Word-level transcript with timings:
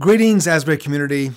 Greetings, 0.00 0.48
Asbury 0.48 0.76
community. 0.76 1.28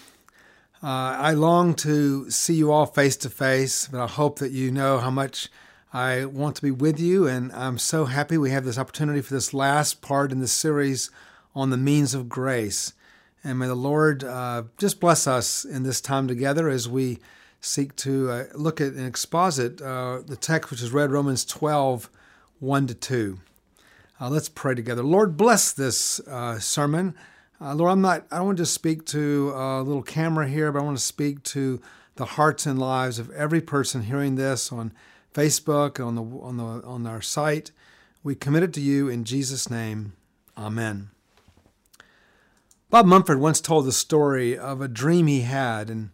Uh, 0.81 0.87
I 0.87 1.33
long 1.33 1.75
to 1.75 2.27
see 2.31 2.55
you 2.55 2.71
all 2.71 2.87
face 2.87 3.15
to 3.17 3.29
face, 3.29 3.87
but 3.87 4.01
I 4.01 4.07
hope 4.07 4.39
that 4.39 4.51
you 4.51 4.71
know 4.71 4.97
how 4.97 5.11
much 5.11 5.49
I 5.93 6.25
want 6.25 6.55
to 6.55 6.63
be 6.63 6.71
with 6.71 6.99
you. 6.99 7.27
And 7.27 7.51
I'm 7.51 7.77
so 7.77 8.05
happy 8.05 8.35
we 8.35 8.49
have 8.49 8.65
this 8.65 8.79
opportunity 8.79 9.21
for 9.21 9.35
this 9.35 9.53
last 9.53 10.01
part 10.01 10.31
in 10.31 10.39
this 10.39 10.53
series 10.53 11.11
on 11.53 11.69
the 11.69 11.77
means 11.77 12.15
of 12.15 12.29
grace. 12.29 12.93
And 13.43 13.59
may 13.59 13.67
the 13.67 13.75
Lord 13.75 14.23
uh, 14.23 14.63
just 14.79 14.99
bless 14.99 15.27
us 15.27 15.63
in 15.63 15.83
this 15.83 16.01
time 16.01 16.27
together 16.27 16.67
as 16.67 16.89
we 16.89 17.19
seek 17.61 17.95
to 17.97 18.31
uh, 18.31 18.43
look 18.55 18.81
at 18.81 18.93
and 18.93 19.05
exposit 19.05 19.83
uh, 19.83 20.21
the 20.25 20.35
text 20.35 20.71
which 20.71 20.81
is 20.81 20.91
read 20.91 21.11
Romans 21.11 21.45
12, 21.45 22.09
1 22.59 22.87
to 22.87 22.95
2. 22.95 23.39
Uh, 24.19 24.29
let's 24.29 24.49
pray 24.49 24.73
together. 24.73 25.03
Lord, 25.03 25.37
bless 25.37 25.71
this 25.71 26.19
uh, 26.21 26.57
sermon. 26.57 27.13
Uh, 27.59 27.73
Lord, 27.73 27.91
I'm 27.91 28.01
not, 28.01 28.25
I 28.31 28.37
don't 28.37 28.45
want 28.47 28.57
to 28.57 28.61
just 28.61 28.73
speak 28.73 29.05
to 29.07 29.51
a 29.55 29.81
little 29.81 30.03
camera 30.03 30.47
here, 30.47 30.71
but 30.71 30.79
I 30.79 30.83
want 30.83 30.97
to 30.97 31.03
speak 31.03 31.41
to 31.43 31.81
the 32.15 32.25
hearts 32.25 32.65
and 32.65 32.77
lives 32.77 33.17
of 33.17 33.31
every 33.31 33.61
person 33.61 34.03
hearing 34.03 34.35
this 34.35 34.71
on 34.71 34.91
Facebook, 35.33 36.05
on 36.05 36.15
the 36.15 36.21
on 36.21 36.57
the 36.57 36.85
on 36.85 37.07
our 37.07 37.21
site. 37.21 37.71
We 38.23 38.35
commit 38.35 38.63
it 38.63 38.73
to 38.73 38.81
you 38.81 39.07
in 39.09 39.23
Jesus' 39.23 39.69
name. 39.69 40.13
Amen. 40.57 41.09
Bob 42.89 43.05
Mumford 43.05 43.39
once 43.39 43.59
told 43.59 43.85
the 43.85 43.91
story 43.91 44.57
of 44.57 44.81
a 44.81 44.87
dream 44.87 45.27
he 45.27 45.41
had, 45.41 45.89
and 45.89 46.09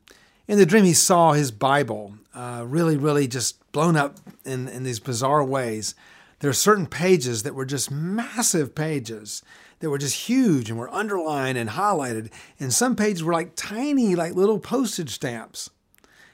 in 0.47 0.57
the 0.57 0.66
dream 0.66 0.85
he 0.85 0.94
saw 0.94 1.33
his 1.33 1.52
Bible 1.52 2.16
uh, 2.33 2.63
really, 2.66 2.97
really 2.97 3.27
just 3.27 3.71
blown 3.71 3.95
up 3.95 4.17
in, 4.45 4.67
in 4.67 4.83
these 4.83 4.99
bizarre 4.99 5.44
ways. 5.44 5.94
There 6.39 6.49
are 6.49 6.53
certain 6.53 6.88
pages 6.88 7.44
that 7.44 7.55
were 7.55 7.66
just 7.66 7.91
massive 7.91 8.75
pages 8.75 9.44
that 9.83 9.89
were 9.89 9.97
just 9.97 10.29
huge 10.29 10.69
and 10.69 10.79
were 10.79 10.91
underlined 10.94 11.58
and 11.58 11.71
highlighted. 11.71 12.31
And 12.58 12.73
some 12.73 12.95
pages 12.95 13.21
were 13.21 13.33
like 13.33 13.52
tiny, 13.58 14.16
like 14.16 14.33
little 14.33 14.58
postage 14.58 15.09
stamps. 15.09 15.69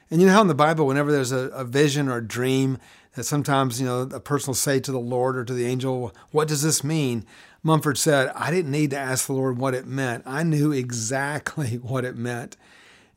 And 0.08 0.20
you 0.20 0.28
know 0.28 0.34
how 0.34 0.42
in 0.42 0.46
the 0.46 0.54
Bible, 0.54 0.86
whenever 0.86 1.10
there's 1.10 1.32
a, 1.32 1.48
a 1.48 1.64
vision 1.64 2.08
or 2.08 2.18
a 2.18 2.26
dream, 2.26 2.78
that 3.16 3.24
sometimes, 3.24 3.80
you 3.80 3.86
know, 3.88 4.02
a 4.02 4.20
person 4.20 4.50
will 4.50 4.54
say 4.54 4.78
to 4.78 4.92
the 4.92 5.00
Lord 5.00 5.36
or 5.36 5.44
to 5.44 5.52
the 5.52 5.66
angel, 5.66 6.14
What 6.30 6.46
does 6.46 6.62
this 6.62 6.84
mean? 6.84 7.26
Mumford 7.64 7.98
said, 7.98 8.30
I 8.36 8.52
didn't 8.52 8.70
need 8.70 8.90
to 8.90 8.98
ask 8.98 9.26
the 9.26 9.32
Lord 9.32 9.58
what 9.58 9.74
it 9.74 9.84
meant. 9.84 10.22
I 10.26 10.44
knew 10.44 10.70
exactly 10.70 11.74
what 11.82 12.04
it 12.04 12.14
meant 12.14 12.56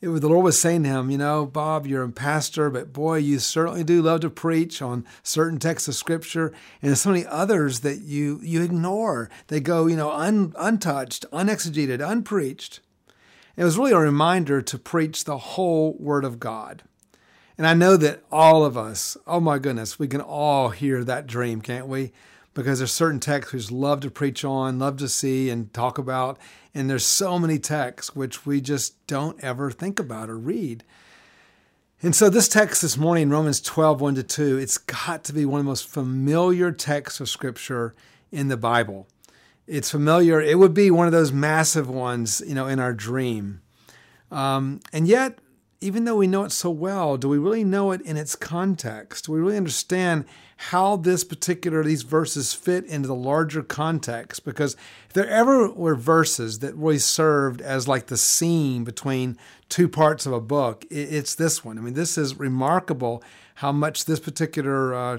it 0.04 0.10
was, 0.10 0.20
the 0.20 0.28
Lord 0.28 0.44
was 0.44 0.60
saying 0.60 0.84
to 0.84 0.90
him, 0.90 1.10
you 1.10 1.18
know, 1.18 1.46
Bob, 1.46 1.88
you're 1.88 2.04
a 2.04 2.12
pastor, 2.12 2.70
but 2.70 2.92
boy, 2.92 3.20
you 3.20 3.40
certainly 3.40 3.86
do 3.86 4.02
love 4.02 4.20
to 4.20 4.30
preach 4.30 4.82
on 4.82 5.06
certain 5.24 5.60
texts 5.60 5.88
of 5.88 5.96
Scripture, 5.96 6.52
and 6.82 6.98
so 6.98 7.10
many 7.10 7.26
others 7.26 7.80
that 7.80 8.02
you 8.02 8.42
you 8.44 8.62
ignore. 8.62 9.30
They 9.48 9.62
go, 9.62 9.88
you 9.88 9.96
know, 9.96 10.12
un, 10.12 10.54
untouched, 10.60 11.26
unexegeted, 11.32 12.06
unpreached. 12.06 12.82
It 13.56 13.64
was 13.64 13.78
really 13.78 13.94
a 13.94 13.98
reminder 13.98 14.62
to 14.62 14.78
preach 14.78 15.24
the 15.24 15.38
whole 15.38 15.94
Word 15.94 16.26
of 16.26 16.38
God. 16.38 16.84
And 17.58 17.66
I 17.66 17.74
know 17.74 17.96
that 17.96 18.24
all 18.30 18.66
of 18.66 18.76
us, 18.76 19.16
oh 19.26 19.40
my 19.40 19.58
goodness, 19.58 19.98
we 19.98 20.10
can 20.10 20.20
all 20.20 20.72
hear 20.72 21.06
that 21.06 21.28
dream, 21.28 21.62
can't 21.62 21.88
we? 21.88 22.12
Because 22.54 22.80
there's 22.80 22.92
certain 22.92 23.20
texts 23.20 23.54
we 23.54 23.60
just 23.60 23.72
love 23.72 24.00
to 24.02 24.12
preach 24.12 24.46
on, 24.46 24.80
love 24.80 24.98
to 24.98 25.10
see 25.10 25.50
and 25.50 25.74
talk 25.74 25.98
about. 25.98 26.38
And 26.74 26.90
there's 26.90 27.06
so 27.06 27.40
many 27.40 27.60
texts 27.60 28.16
which 28.16 28.46
we 28.46 28.62
just 28.62 29.06
don't 29.08 29.40
ever 29.44 29.72
think 29.72 30.00
about 30.00 30.30
or 30.30 30.38
read. 30.38 30.84
And 32.02 32.16
so 32.16 32.30
this 32.30 32.50
text 32.50 32.82
this 32.82 32.98
morning, 32.98 33.30
Romans 33.30 33.62
12, 33.62 34.02
1 34.02 34.16
to 34.16 34.24
2, 34.24 34.58
it's 34.58 34.78
got 34.78 35.24
to 35.24 35.34
be 35.34 35.46
one 35.46 35.60
of 35.60 35.66
the 35.66 35.70
most 35.70 35.88
familiar 35.88 36.72
texts 36.72 37.22
of 37.22 37.30
Scripture 37.30 37.96
in 38.32 38.50
the 38.50 38.58
Bible. 38.58 39.08
It's 39.68 39.90
familiar. 39.90 40.42
It 40.42 40.60
would 40.60 40.74
be 40.74 40.92
one 40.92 41.06
of 41.06 41.14
those 41.14 41.32
massive 41.32 41.90
ones, 41.90 42.44
you 42.46 42.56
know, 42.56 42.68
in 42.68 42.80
our 42.80 42.94
dream. 42.94 43.62
Um, 44.32 44.82
and 44.92 45.08
yet, 45.08 45.40
even 45.84 46.06
though 46.06 46.16
we 46.16 46.28
know 46.28 46.46
it 46.46 46.52
so 46.52 46.70
well, 46.70 47.18
do 47.18 47.28
we 47.28 47.38
really 47.38 47.64
know 47.64 47.92
it 47.92 48.02
in 48.02 48.16
its 48.16 48.36
context? 48.36 49.26
Do 49.26 49.34
we 49.34 49.40
really 49.40 49.58
understand 49.58 50.26
how 50.56 50.96
this 50.96 51.24
particular 51.26 51.84
these 51.84 52.04
verses 52.04 52.54
fit 52.54 52.86
into 52.86 53.08
the 53.08 53.16
larger 53.16 53.62
context? 53.62 54.46
Because 54.46 54.76
if 55.08 55.14
there 55.14 55.28
ever 55.28 55.70
were 55.70 55.96
verses 55.96 56.60
that 56.60 56.76
really 56.76 57.00
served 57.00 57.62
as 57.62 57.88
like 57.88 58.08
the 58.08 58.18
seam 58.18 58.86
between 58.86 59.38
two 59.68 59.90
parts 59.90 60.26
of 60.26 60.32
a 60.32 60.40
book, 60.40 60.86
it's 60.90 61.36
this 61.36 61.66
one. 61.66 61.78
I 61.78 61.82
mean, 61.82 61.96
this 61.96 62.18
is 62.18 62.40
remarkable 62.40 63.22
how 63.56 63.74
much 63.74 64.06
this 64.06 64.22
particular 64.22 64.94
uh, 64.94 65.18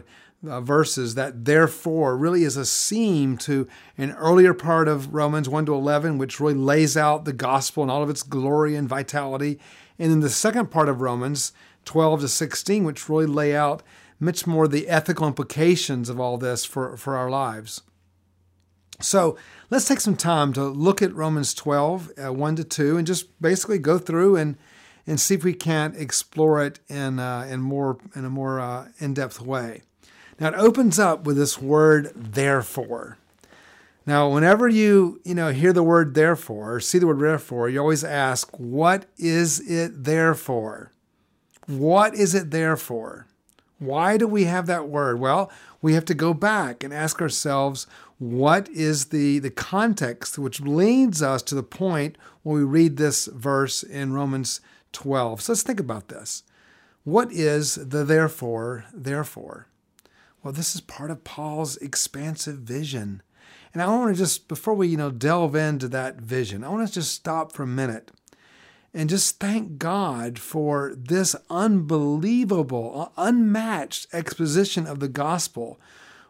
uh, 0.49 0.61
verses 0.61 1.15
that 1.15 1.45
therefore 1.45 2.17
really 2.17 2.45
is 2.45 2.57
a 2.57 2.67
seam 2.67 3.37
to 3.39 3.69
an 3.97 4.13
earlier 4.13 4.55
part 4.55 4.89
of 4.89 5.15
Romans 5.15 5.49
1 5.49 5.67
to 5.67 5.75
11, 5.75 6.19
which 6.19 6.41
really 6.41 6.55
lays 6.55 6.97
out 6.97 7.25
the 7.25 7.33
gospel 7.33 7.83
and 7.83 7.91
all 7.91 8.03
of 8.03 8.11
its 8.11 8.23
glory 8.23 8.77
and 8.77 8.89
vitality. 8.89 9.59
And 9.99 10.13
in 10.13 10.21
the 10.21 10.31
second 10.31 10.71
part 10.71 10.89
of 10.89 11.01
Romans 11.01 11.53
12 11.85 12.23
to 12.23 12.29
16, 12.29 12.85
which 12.85 13.09
really 13.09 13.27
lay 13.27 13.55
out 13.55 13.83
much 14.19 14.47
more 14.47 14.67
the 14.67 14.89
ethical 14.89 15.27
implications 15.27 16.09
of 16.09 16.19
all 16.19 16.39
this 16.39 16.65
for, 16.65 16.97
for 16.97 17.17
our 17.17 17.31
lives. 17.31 17.83
So 19.01 19.37
let's 19.71 19.87
take 19.87 20.01
some 20.01 20.17
time 20.17 20.53
to 20.55 20.65
look 20.65 21.03
at 21.03 21.15
Romans 21.15 21.53
12, 21.55 22.13
uh, 22.27 22.33
1 22.33 22.57
to 22.57 22.65
2, 22.65 22.97
and 22.97 23.07
just 23.07 23.41
basically 23.41 23.79
go 23.79 23.99
through 23.99 24.37
and, 24.37 24.57
and 25.07 25.21
see 25.21 25.35
if 25.35 25.45
we 25.45 25.53
can't 25.53 25.97
explore 25.97 26.65
it 26.65 26.81
in, 26.89 27.19
uh, 27.19 27.47
in, 27.51 27.61
more, 27.61 27.99
in 28.15 28.25
a 28.25 28.31
more 28.31 28.61
uh, 28.61 28.89
in 28.99 29.15
depth 29.15 29.41
way. 29.41 29.83
Now, 30.39 30.49
it 30.49 30.55
opens 30.55 30.99
up 30.99 31.25
with 31.25 31.37
this 31.37 31.61
word, 31.61 32.13
therefore. 32.15 33.19
Now, 34.07 34.29
whenever 34.29 34.69
you, 34.69 35.21
you 35.25 35.35
know, 35.35 35.51
hear 35.51 35.73
the 35.73 35.83
word 35.83 36.15
therefore, 36.15 36.75
or 36.75 36.81
see 36.81 36.99
the 36.99 37.07
word 37.07 37.21
therefore, 37.21 37.69
you 37.69 37.79
always 37.79 38.05
ask, 38.05 38.51
what 38.59 39.07
is 39.17 39.61
it 39.61 40.05
there 40.05 40.35
for? 40.35 40.93
What 41.67 42.15
is 42.15 42.35
it 42.35 42.51
there 42.51 42.77
for? 42.77 43.27
Why 43.79 44.17
do 44.17 44.27
we 44.27 44.45
have 44.45 44.67
that 44.67 44.89
word? 44.89 45.19
Well, 45.19 45.51
we 45.81 45.95
have 45.95 46.05
to 46.07 46.15
go 46.15 46.35
back 46.35 46.85
and 46.85 46.93
ask 46.93 47.21
ourselves, 47.21 47.87
what 48.19 48.69
is 48.69 49.07
the, 49.07 49.39
the 49.39 49.51
context 49.51 50.39
which 50.39 50.61
leads 50.61 51.23
us 51.23 51.43
to 51.43 51.55
the 51.55 51.63
point 51.63 52.17
when 52.43 52.57
we 52.57 52.65
read 52.65 52.97
this 52.97 53.27
verse 53.27 53.83
in 53.83 54.13
Romans 54.13 54.61
12? 54.93 55.43
So 55.43 55.53
let's 55.53 55.63
think 55.63 55.81
about 55.81 56.09
this. 56.09 56.43
What 57.05 57.33
is 57.33 57.75
the 57.75 58.05
therefore, 58.05 58.87
therefore? 58.93 59.67
Well, 60.43 60.53
this 60.53 60.75
is 60.75 60.81
part 60.81 61.11
of 61.11 61.25
Paul's 61.25 61.77
expansive 61.79 62.59
vision. 62.59 63.23
And 63.75 63.83
I 63.83 63.89
want 63.89 64.15
to 64.15 64.19
just, 64.19 64.47
before 64.47 64.75
we, 64.75 64.87
you 64.87 64.97
know, 64.97 65.11
delve 65.11 65.57
into 65.57 65.89
that 65.89 66.21
vision, 66.21 66.63
I 66.63 66.69
want 66.69 66.87
to 66.87 66.95
just 66.95 67.13
stop 67.13 67.51
for 67.51 67.65
a 67.65 67.67
minute 67.67 68.13
and 68.95 69.11
just 69.11 69.41
thank 69.41 69.79
God 69.79 70.39
for 70.39 70.95
this 70.97 71.35
unbelievable, 71.51 73.13
unmatched 73.17 74.07
exposition 74.13 74.87
of 74.87 75.01
the 75.01 75.09
gospel, 75.09 75.81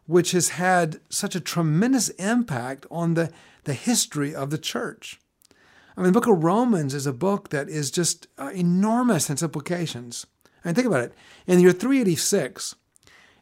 which 0.07 0.31
has 0.31 0.51
had 0.51 1.01
such 1.11 1.35
a 1.35 1.41
tremendous 1.41 2.09
impact 2.11 2.87
on 2.91 3.13
the, 3.13 3.31
the 3.65 3.75
history 3.75 4.35
of 4.35 4.49
the 4.49 4.57
church. 4.57 5.21
I 5.97 6.01
mean, 6.01 6.13
the 6.13 6.19
book 6.19 6.27
of 6.27 6.43
Romans 6.43 6.95
is 6.95 7.07
a 7.07 7.13
book 7.13 7.51
that 7.51 7.69
is 7.69 7.91
just 7.91 8.27
uh, 8.39 8.51
enormous 8.55 9.29
in 9.29 9.35
its 9.35 9.43
implications. 9.43 10.27
I 10.65 10.69
mean, 10.69 10.75
think 10.75 10.87
about 10.87 11.05
it. 11.05 11.13
In 11.47 11.57
the 11.57 11.63
year 11.63 11.73
386, 11.73 12.75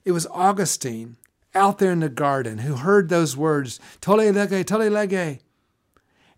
it 0.04 0.10
was 0.10 0.26
Augustine 0.26 1.16
out 1.54 1.78
there 1.78 1.92
in 1.92 2.00
the 2.00 2.08
garden 2.08 2.58
who 2.58 2.76
heard 2.76 3.08
those 3.08 3.36
words, 3.36 3.78
Tolle 4.00 4.30
lege, 4.30 4.66
tolle 4.66 4.88
lege. 4.88 5.40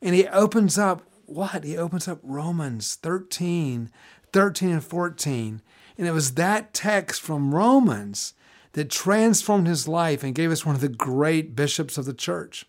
And 0.02 0.14
he 0.14 0.26
opens 0.28 0.76
up 0.78 1.02
what? 1.26 1.64
He 1.64 1.76
opens 1.76 2.06
up 2.06 2.20
Romans 2.22 2.96
13, 2.96 3.90
13 4.32 4.70
and 4.70 4.84
14. 4.84 5.62
And 5.96 6.06
it 6.06 6.12
was 6.12 6.34
that 6.34 6.74
text 6.74 7.22
from 7.22 7.54
Romans 7.54 8.34
that 8.72 8.90
transformed 8.90 9.66
his 9.66 9.88
life 9.88 10.22
and 10.22 10.34
gave 10.34 10.50
us 10.50 10.66
one 10.66 10.74
of 10.74 10.80
the 10.80 10.88
great 10.88 11.56
bishops 11.56 11.96
of 11.96 12.04
the 12.04 12.12
church. 12.12 12.66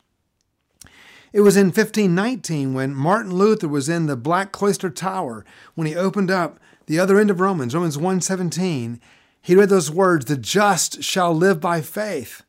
It 1.33 1.41
was 1.41 1.57
in 1.57 1.67
1519 1.67 2.73
when 2.73 2.95
Martin 2.95 3.33
Luther 3.33 3.67
was 3.67 3.89
in 3.89 4.05
the 4.05 4.15
Black 4.15 4.51
Cloister 4.53 4.89
Tower 4.89 5.43
when 5.73 5.87
he 5.87 5.95
opened 5.95 6.31
up 6.31 6.59
the 6.85 6.99
other 6.99 7.19
end 7.19 7.29
of 7.29 7.41
Romans, 7.41 7.75
Romans 7.75 7.97
1:17. 7.97 8.99
He 9.45 9.55
read 9.55 9.69
those 9.69 9.91
words, 9.91 10.25
"The 10.25 10.37
just 10.37 11.03
shall 11.03 11.31
live 11.31 11.61
by 11.61 11.81
faith." 11.81 12.41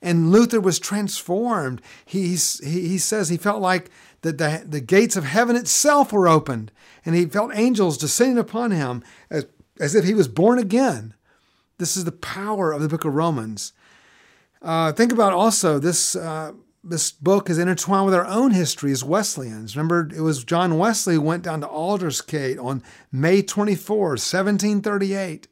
And 0.00 0.30
Luther 0.30 0.58
was 0.58 0.78
transformed. 0.78 1.82
He, 2.06 2.34
he, 2.34 2.88
he 2.88 2.96
says 2.96 3.28
he 3.28 3.36
felt 3.36 3.60
like 3.60 3.90
that 4.22 4.38
the, 4.38 4.64
the 4.66 4.80
gates 4.80 5.16
of 5.16 5.24
heaven 5.24 5.54
itself 5.54 6.14
were 6.14 6.26
opened, 6.26 6.72
and 7.04 7.14
he 7.14 7.26
felt 7.26 7.54
angels 7.54 7.98
descending 7.98 8.38
upon 8.38 8.70
him 8.70 9.04
as, 9.28 9.44
as 9.78 9.94
if 9.94 10.06
he 10.06 10.14
was 10.14 10.28
born 10.28 10.58
again. 10.58 11.12
This 11.76 11.94
is 11.94 12.04
the 12.06 12.12
power 12.12 12.72
of 12.72 12.80
the 12.80 12.88
book 12.88 13.04
of 13.04 13.14
Romans. 13.14 13.74
Uh, 14.62 14.92
think 14.92 15.12
about 15.12 15.34
also 15.34 15.78
this. 15.78 16.16
Uh, 16.16 16.52
this 16.82 17.12
book 17.12 17.50
is 17.50 17.58
intertwined 17.58 18.06
with 18.06 18.14
our 18.14 18.24
own 18.24 18.52
history 18.52 18.90
as 18.92 19.04
Wesleyans. 19.04 19.76
Remember, 19.76 20.08
it 20.16 20.22
was 20.22 20.44
John 20.44 20.78
Wesley 20.78 21.16
who 21.16 21.20
went 21.20 21.42
down 21.42 21.60
to 21.60 21.68
Aldersgate 21.68 22.58
on 22.58 22.82
May 23.12 23.42
24, 23.42 23.98
1738. 24.12 25.46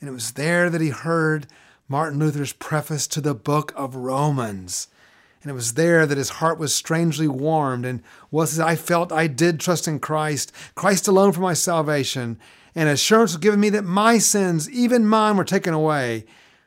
And 0.00 0.08
it 0.08 0.12
was 0.12 0.32
there 0.32 0.68
that 0.70 0.80
he 0.80 0.90
heard 0.90 1.46
Martin 1.88 2.18
Luther's 2.18 2.52
preface 2.52 3.06
to 3.08 3.20
the 3.20 3.34
book 3.34 3.72
of 3.76 3.94
Romans. 3.94 4.88
And 5.42 5.50
it 5.50 5.54
was 5.54 5.74
there 5.74 6.06
that 6.06 6.18
his 6.18 6.30
heart 6.30 6.58
was 6.58 6.74
strangely 6.74 7.28
warmed 7.28 7.86
and 7.86 8.02
was 8.30 8.58
I 8.58 8.74
felt 8.74 9.12
I 9.12 9.28
did 9.28 9.60
trust 9.60 9.86
in 9.86 10.00
Christ, 10.00 10.52
Christ 10.74 11.06
alone 11.06 11.30
for 11.30 11.40
my 11.40 11.54
salvation. 11.54 12.38
And 12.74 12.88
assurance 12.88 13.32
was 13.32 13.40
given 13.40 13.60
me 13.60 13.70
that 13.70 13.84
my 13.84 14.18
sins, 14.18 14.68
even 14.68 15.06
mine, 15.06 15.36
were 15.36 15.44
taken 15.44 15.72
away. 15.72 16.24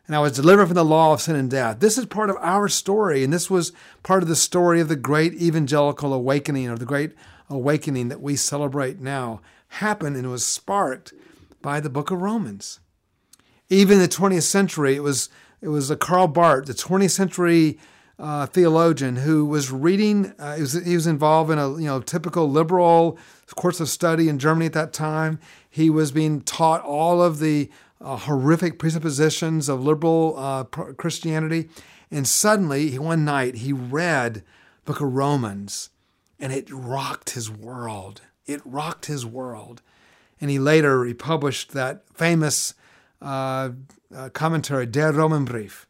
And 0.07 0.15
I 0.15 0.19
was 0.19 0.31
delivered 0.31 0.67
from 0.67 0.75
the 0.75 0.85
law 0.85 1.13
of 1.13 1.21
sin 1.21 1.35
and 1.35 1.51
death. 1.51 1.81
This 1.81 1.97
is 1.97 2.05
part 2.05 2.29
of 2.29 2.37
our 2.37 2.67
story. 2.67 3.23
And 3.23 3.33
this 3.33 3.49
was 3.49 3.73
part 4.01 4.23
of 4.23 4.29
the 4.29 4.35
story 4.35 4.79
of 4.79 4.87
the 4.87 4.95
great 4.95 5.33
evangelical 5.33 6.13
awakening 6.13 6.69
or 6.69 6.77
the 6.77 6.85
great 6.85 7.11
awakening 7.49 8.07
that 8.07 8.21
we 8.21 8.35
celebrate 8.35 8.99
now 8.99 9.41
happened 9.67 10.15
and 10.15 10.31
was 10.31 10.45
sparked 10.45 11.13
by 11.61 11.79
the 11.79 11.89
book 11.89 12.11
of 12.11 12.21
Romans. 12.21 12.79
Even 13.69 13.99
the 13.99 14.07
20th 14.07 14.43
century, 14.43 14.95
it 14.95 15.03
was 15.03 15.29
it 15.61 15.67
was 15.67 15.91
a 15.91 15.97
Karl 15.97 16.27
Barth, 16.27 16.65
the 16.65 16.73
20th 16.73 17.11
century 17.11 17.77
uh, 18.17 18.45
theologian 18.45 19.17
who 19.17 19.45
was 19.45 19.71
reading. 19.71 20.33
Uh, 20.37 20.55
he, 20.55 20.61
was, 20.61 20.73
he 20.73 20.95
was 20.95 21.07
involved 21.07 21.51
in 21.51 21.57
a 21.57 21.69
you 21.73 21.87
know 21.87 22.01
typical 22.01 22.49
liberal 22.49 23.17
course 23.55 23.79
of 23.79 23.89
study 23.89 24.29
in 24.29 24.39
Germany 24.39 24.67
at 24.67 24.73
that 24.73 24.93
time. 24.93 25.39
He 25.69 25.89
was 25.89 26.11
being 26.11 26.41
taught 26.41 26.81
all 26.83 27.21
of 27.21 27.39
the 27.39 27.69
uh, 28.01 28.17
horrific 28.17 28.79
presuppositions 28.79 29.69
of 29.69 29.83
liberal 29.83 30.35
uh, 30.37 30.63
Christianity, 30.65 31.69
and 32.11 32.27
suddenly 32.27 32.97
one 32.97 33.25
night 33.25 33.55
he 33.55 33.73
read 33.73 34.35
the 34.35 34.43
Book 34.85 35.01
of 35.01 35.13
Romans, 35.13 35.89
and 36.39 36.53
it 36.53 36.69
rocked 36.71 37.31
his 37.31 37.49
world. 37.49 38.21
It 38.45 38.61
rocked 38.65 39.05
his 39.05 39.25
world, 39.25 39.81
and 40.41 40.49
he 40.49 40.59
later 40.59 40.99
republished 40.99 41.71
that 41.71 42.03
famous 42.13 42.73
uh, 43.21 43.69
uh, 44.15 44.29
commentary, 44.29 44.85
Der 44.85 45.11
Römerbrief. 45.11 45.85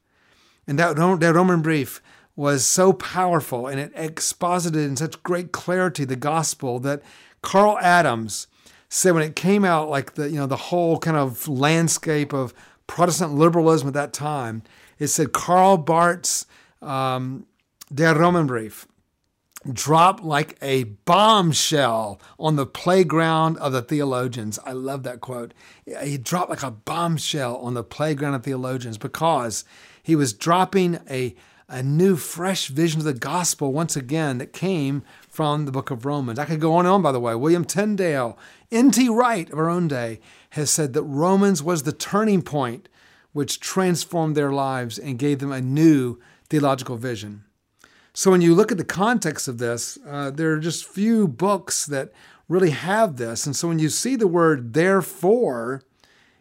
And 0.68 0.78
that 0.80 0.96
Der 0.96 1.34
Römerbrief 1.34 2.00
was 2.36 2.66
so 2.66 2.94
powerful 2.94 3.68
and 3.68 3.80
it 3.80 3.92
exposited 3.96 4.81
in 4.81 4.96
such 4.96 5.22
great 5.24 5.52
clarity 5.52 6.06
the 6.06 6.16
gospel 6.16 6.80
that 6.80 7.02
Karl 7.42 7.78
Adams 7.80 8.48
said 8.88 9.14
when 9.14 9.24
it 9.24 9.36
came 9.36 9.64
out, 9.64 9.90
like 9.90 10.16
the 10.16 10.30
you 10.30 10.38
know 10.38 10.48
the 10.48 10.56
whole 10.56 10.98
kind 11.00 11.18
of 11.18 11.48
landscape 11.48 12.34
of 12.34 12.54
Protestant 12.88 13.36
liberalism 13.36 13.88
at 13.88 13.94
that 13.94 14.14
time, 14.14 14.64
it 14.98 15.08
said 15.08 15.31
Karl 15.31 15.78
Barth's 15.78 16.46
um, 16.81 17.46
Der 17.94 18.14
Römerbrief 18.14 18.86
drop 19.72 20.24
like 20.24 20.58
a 20.62 20.84
bombshell 20.84 22.20
on 22.40 22.56
the 22.56 22.66
playground 22.66 23.58
of 23.58 23.74
the 23.74 23.82
theologians. 23.82 24.58
I 24.66 24.72
love 24.72 25.04
that 25.04 25.20
quote. 25.20 25.54
He 26.04 26.18
dropped 26.18 26.50
like 26.50 26.64
a 26.64 26.72
bombshell 26.72 27.58
on 27.58 27.74
the 27.74 27.84
playground 27.84 28.36
of 28.36 28.44
theologians 28.44 28.98
because 28.98 29.66
he 30.02 30.16
was 30.16 30.34
dropping 30.34 31.00
a, 31.10 31.36
a 31.68 31.84
new, 31.84 32.16
fresh 32.16 32.68
vision 32.68 33.00
of 33.00 33.06
the 33.06 33.14
gospel 33.14 33.74
once 33.74 33.96
again 33.96 34.38
that 34.38 34.54
came 34.54 35.04
from 35.28 35.66
the 35.66 35.72
book 35.72 35.92
of 35.92 36.06
Romans. 36.06 36.40
I 36.40 36.46
could 36.46 36.62
go 36.62 36.76
on 36.76 36.86
and 36.86 36.94
on, 36.94 37.02
by 37.02 37.12
the 37.12 37.20
way. 37.20 37.36
William 37.36 37.66
Tyndale, 37.66 38.38
N.T. 38.72 39.10
Wright 39.10 39.52
of 39.52 39.60
our 39.60 39.70
own 39.70 39.88
day, 39.88 40.22
has 40.52 40.70
said 40.70 40.94
that 40.94 41.04
Romans 41.04 41.62
was 41.62 41.84
the 41.84 41.92
turning 41.92 42.42
point 42.42 42.88
which 43.34 43.60
transformed 43.60 44.36
their 44.36 44.52
lives 44.52 44.98
and 44.98 45.20
gave 45.20 45.40
them 45.40 45.52
a 45.52 45.62
new 45.62 46.18
theological 46.50 46.98
vision. 46.98 47.44
So 48.14 48.32
when 48.32 48.42
you 48.42 48.56
look 48.56 48.72
at 48.72 48.78
the 48.78 48.84
context 48.84 49.48
of 49.48 49.58
this, 49.58 49.98
uh, 50.08 50.32
there 50.32 50.52
are 50.54 50.60
just 50.60 50.86
few 50.86 51.28
books 51.28 51.86
that 51.86 52.12
really 52.48 52.72
have 52.72 53.18
this. 53.18 53.46
And 53.46 53.56
so 53.56 53.68
when 53.68 53.80
you 53.80 53.90
see 53.90 54.16
the 54.16 54.28
word 54.28 54.74
therefore, 54.74 55.84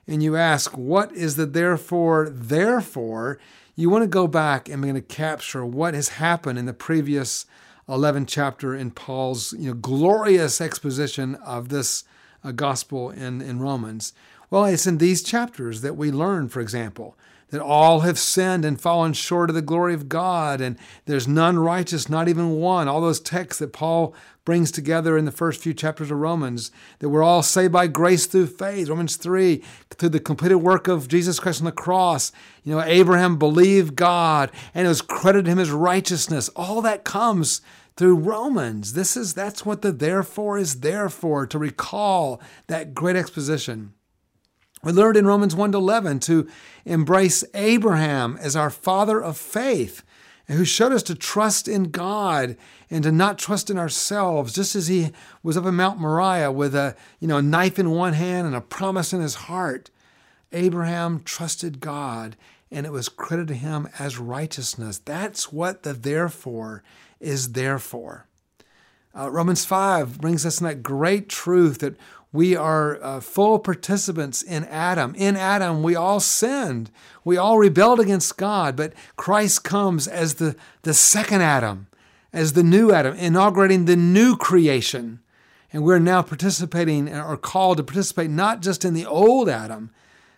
and 0.07 0.23
you 0.23 0.37
ask, 0.37 0.77
what 0.77 1.13
is 1.13 1.37
the 1.37 1.45
therefore, 1.45 2.31
therefore, 2.31 3.39
you 3.77 3.91
want 3.91 4.03
to 4.03 4.09
go 4.09 4.27
back 4.27 4.69
and 4.69 4.81
begin 4.81 4.95
to 4.97 5.03
capture 5.03 5.65
what 5.65 5.95
has 5.95 6.09
happened 6.09 6.59
in 6.59 6.65
the 6.67 6.73
previous 6.73 7.45
11 7.89 8.27
chapter 8.27 8.75
in 8.75 8.91
Paul's 8.91 9.53
you 9.53 9.69
know, 9.69 9.75
glorious 9.75 10.61
exposition 10.61 11.35
of 11.37 11.69
this 11.69 12.05
uh, 12.43 12.53
gospel 12.53 13.11
in, 13.11 13.41
in 13.41 13.61
Romans. 13.61 14.13
Well, 14.51 14.65
it's 14.65 14.87
in 14.87 14.99
these 14.99 15.23
chapters 15.23 15.83
that 15.83 15.97
we 15.97 16.11
learn, 16.11 16.49
for 16.49 16.61
example, 16.61 17.17
that 17.51 17.61
all 17.61 18.01
have 18.01 18.19
sinned 18.19 18.65
and 18.65 18.81
fallen 18.81 19.13
short 19.13 19.51
of 19.51 19.55
the 19.55 19.63
glory 19.63 19.95
of 19.95 20.09
God, 20.09 20.61
and 20.61 20.77
there's 21.07 21.27
none 21.27 21.59
righteous, 21.59 22.09
not 22.09 22.29
even 22.29 22.57
one. 22.57 22.89
All 22.89 23.01
those 23.01 23.21
texts 23.21 23.59
that 23.61 23.73
Paul 23.73 24.15
brings 24.45 24.71
together 24.71 25.17
in 25.19 25.25
the 25.25 25.31
first 25.31 25.61
few 25.61 25.75
chapters 25.75 26.11
of 26.11 26.19
Romans, 26.19 26.71
that 27.01 27.09
we're 27.09 27.23
all 27.23 27.43
saved 27.43 27.73
by 27.73 27.87
grace 27.87 28.27
through 28.27 28.47
faith. 28.47 28.89
Romans 28.89 29.17
3, 29.17 29.63
through 29.91 30.09
the 30.09 30.21
completed 30.21 30.57
work 30.57 30.89
of 30.89 31.09
Jesus 31.09 31.39
Christ 31.41 31.61
on 31.61 31.67
the 31.67 31.73
cross. 31.73 32.33
You 32.65 32.75
know, 32.75 32.83
Abraham 32.83 33.39
believed 33.39 33.97
God, 33.97 34.51
and 34.75 34.87
it 34.87 34.89
was 34.89 35.03
credited 35.03 35.47
him 35.47 35.59
as 35.59 35.71
righteousness. 35.71 36.49
All 36.57 36.81
that 36.83 37.05
comes 37.05 37.61
through 37.97 38.15
Romans. 38.15 38.93
This 38.93 39.17
is 39.17 39.35
that's 39.35 39.67
what 39.67 39.83
the 39.83 39.93
therefore 39.93 40.57
is 40.57 40.81
there 40.81 41.09
for, 41.09 41.47
to 41.47 41.59
recall 41.59 42.41
that 42.69 42.95
great 42.95 43.17
exposition. 43.17 43.93
We 44.83 44.93
learned 44.93 45.17
in 45.17 45.27
Romans 45.27 45.55
1 45.57 45.73
to 45.73 45.79
11 45.79 46.21
to 46.21 46.49
embrace 46.85 47.45
Abraham 47.55 48.39
as 48.41 48.55
our 48.55 48.71
father 48.71 49.21
of 49.21 49.37
faith, 49.37 50.03
who 50.47 50.65
showed 50.65 50.93
us 50.93 51.03
to 51.05 51.15
trust 51.15 51.69
in 51.69 51.91
God 51.91 52.57
and 52.91 53.03
to 53.03 53.13
not 53.13 53.39
trust 53.39 53.71
in 53.71 53.79
ourselves, 53.79 54.55
just 54.55 54.75
as 54.75 54.89
he 54.89 55.11
was 55.43 55.57
up 55.57 55.67
in 55.67 55.75
Mount 55.75 56.01
Moriah 56.01 56.53
with 56.53 56.75
a, 56.75 56.97
you 57.21 57.29
know, 57.29 57.39
a 57.39 57.43
knife 57.43 57.79
in 57.79 57.91
one 57.91 58.15
hand 58.15 58.47
and 58.47 58.57
a 58.57 58.61
promise 58.61 59.13
in 59.13 59.21
his 59.21 59.35
heart. 59.35 59.91
Abraham 60.53 61.21
trusted 61.21 61.81
God 61.81 62.37
and 62.71 62.87
it 62.87 62.93
was 62.93 63.09
credited 63.09 63.49
to 63.49 63.55
him 63.55 63.89
as 63.99 64.19
righteousness. 64.19 64.99
That's 64.99 65.53
what 65.53 65.83
the 65.83 65.93
therefore 65.93 66.83
is 67.21 67.53
there 67.53 67.79
for. 67.79 68.27
Uh, 69.19 69.31
Romans 69.31 69.65
5 69.65 70.21
brings 70.21 70.45
us 70.45 70.61
that 70.61 70.83
great 70.83 71.29
truth 71.29 71.79
that 71.79 71.97
we 72.33 72.55
are 72.55 73.03
uh, 73.03 73.21
full 73.21 73.59
participants 73.59 74.43
in 74.43 74.65
Adam. 74.65 75.15
In 75.17 75.37
Adam, 75.37 75.83
we 75.83 75.97
all 75.97 76.21
sinned. 76.21 76.91
We 77.25 77.37
all 77.37 77.59
rebelled 77.59 78.01
against 78.01 78.37
God, 78.37 78.77
but 78.77 78.93
Christ 79.17 79.65
comes 79.65 80.07
as 80.07 80.35
the, 80.35 80.55
the 80.83 80.93
second 80.93 81.41
Adam, 81.41 81.87
as 82.33 82.53
the 82.53 82.63
new 82.63 82.93
Adam, 82.93 83.17
inaugurating 83.17 83.87
the 83.87 83.97
new 83.97 84.37
creation. 84.37 85.21
And 85.73 85.85
we're 85.85 85.99
now 85.99 86.23
participating 86.23 87.15
or 87.15 87.37
called 87.37 87.79
to 87.79 87.83
participate 87.83 88.31
not 88.31 88.61
just 88.61 88.85
in 88.85 88.95
the 88.95 89.07
old 89.07 89.49
Adam, 89.49 89.91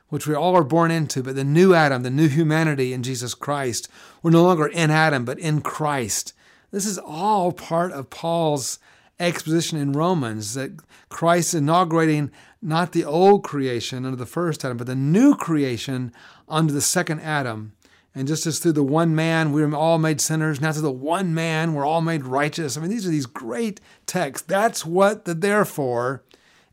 which 0.09 0.27
we 0.27 0.35
all 0.35 0.57
are 0.57 0.65
born 0.65 0.91
into, 0.91 1.23
but 1.23 1.37
the 1.37 1.45
new 1.45 1.73
Adam, 1.75 2.03
the 2.03 2.11
new 2.11 2.29
humanity 2.29 2.93
in 2.93 3.03
Jesus 3.03 3.35
Christ. 3.35 3.89
We're 4.23 4.33
no 4.33 4.43
longer 4.45 4.67
in 4.67 4.91
Adam, 4.91 5.25
but 5.25 5.39
in 5.39 5.61
Christ. 5.61 6.35
This 6.71 6.87
is 6.87 6.99
all 6.99 7.53
part 7.53 7.93
of 7.93 8.11
Paul's 8.11 8.79
exposition 9.21 9.79
in 9.79 9.93
Romans 9.93 10.55
that 10.55 10.73
Christ 11.09 11.55
inaugurating 11.55 12.31
not 12.63 12.93
the 12.93 13.05
old 13.05 13.45
creation 13.45 14.05
under 14.05 14.17
the 14.17 14.27
first 14.27 14.65
Adam, 14.65 14.77
but 14.77 14.87
the 14.87 14.95
new 14.95 15.37
creation 15.37 16.13
under 16.49 16.73
the 16.73 16.81
second 16.81 17.21
Adam. 17.21 17.73
And 18.15 18.27
just 18.27 18.47
as 18.47 18.59
through 18.59 18.73
the 18.73 18.83
one 18.83 19.15
man 19.15 19.53
we 19.53 19.65
were 19.65 19.77
all 19.77 19.99
made 19.99 20.21
sinners, 20.21 20.61
now 20.61 20.73
through 20.73 20.83
the 20.83 20.91
one 20.91 21.33
man 21.33 21.75
we're 21.75 21.87
all 21.87 22.01
made 22.01 22.25
righteous. 22.25 22.77
I 22.77 22.81
mean, 22.81 22.91
these 22.91 23.07
are 23.07 23.11
these 23.11 23.27
great 23.27 23.81
texts. 24.07 24.47
That's 24.47 24.85
what 24.85 25.25
the 25.25 25.35
therefore 25.35 26.25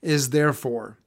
is 0.02 0.32
there 0.32 0.54
for. 0.54 0.98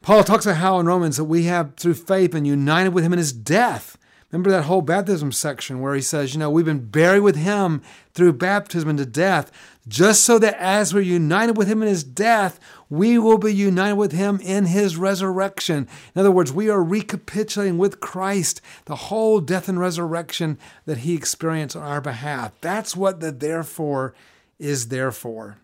Paul 0.00 0.24
talks 0.24 0.46
about 0.46 0.56
how 0.56 0.80
in 0.80 0.86
Romans 0.86 1.16
that 1.16 1.24
we 1.24 1.44
have 1.44 1.76
through 1.76 1.94
faith 1.94 2.32
been 2.32 2.44
united 2.44 2.92
with 2.92 3.04
him 3.04 3.12
in 3.12 3.18
his 3.18 3.32
death 3.32 3.96
Remember 4.32 4.50
that 4.50 4.64
whole 4.64 4.80
baptism 4.80 5.30
section 5.30 5.80
where 5.80 5.94
he 5.94 6.00
says, 6.00 6.32
you 6.32 6.40
know, 6.40 6.50
we've 6.50 6.64
been 6.64 6.86
buried 6.86 7.20
with 7.20 7.36
him 7.36 7.82
through 8.14 8.32
baptism 8.32 8.88
into 8.88 9.04
death, 9.04 9.52
just 9.86 10.24
so 10.24 10.38
that 10.38 10.56
as 10.58 10.94
we're 10.94 11.02
united 11.02 11.58
with 11.58 11.68
him 11.68 11.82
in 11.82 11.88
his 11.88 12.02
death, 12.02 12.58
we 12.88 13.18
will 13.18 13.36
be 13.36 13.54
united 13.54 13.96
with 13.96 14.12
him 14.12 14.40
in 14.42 14.64
his 14.64 14.96
resurrection. 14.96 15.86
In 16.14 16.20
other 16.20 16.30
words, 16.30 16.50
we 16.50 16.70
are 16.70 16.82
recapitulating 16.82 17.76
with 17.76 18.00
Christ 18.00 18.62
the 18.86 18.96
whole 18.96 19.38
death 19.40 19.68
and 19.68 19.78
resurrection 19.78 20.58
that 20.86 20.98
he 20.98 21.14
experienced 21.14 21.76
on 21.76 21.82
our 21.82 22.00
behalf. 22.00 22.52
That's 22.62 22.96
what 22.96 23.20
the 23.20 23.32
therefore 23.32 24.14
is 24.58 24.88
there 24.88 25.12
for. 25.12 25.58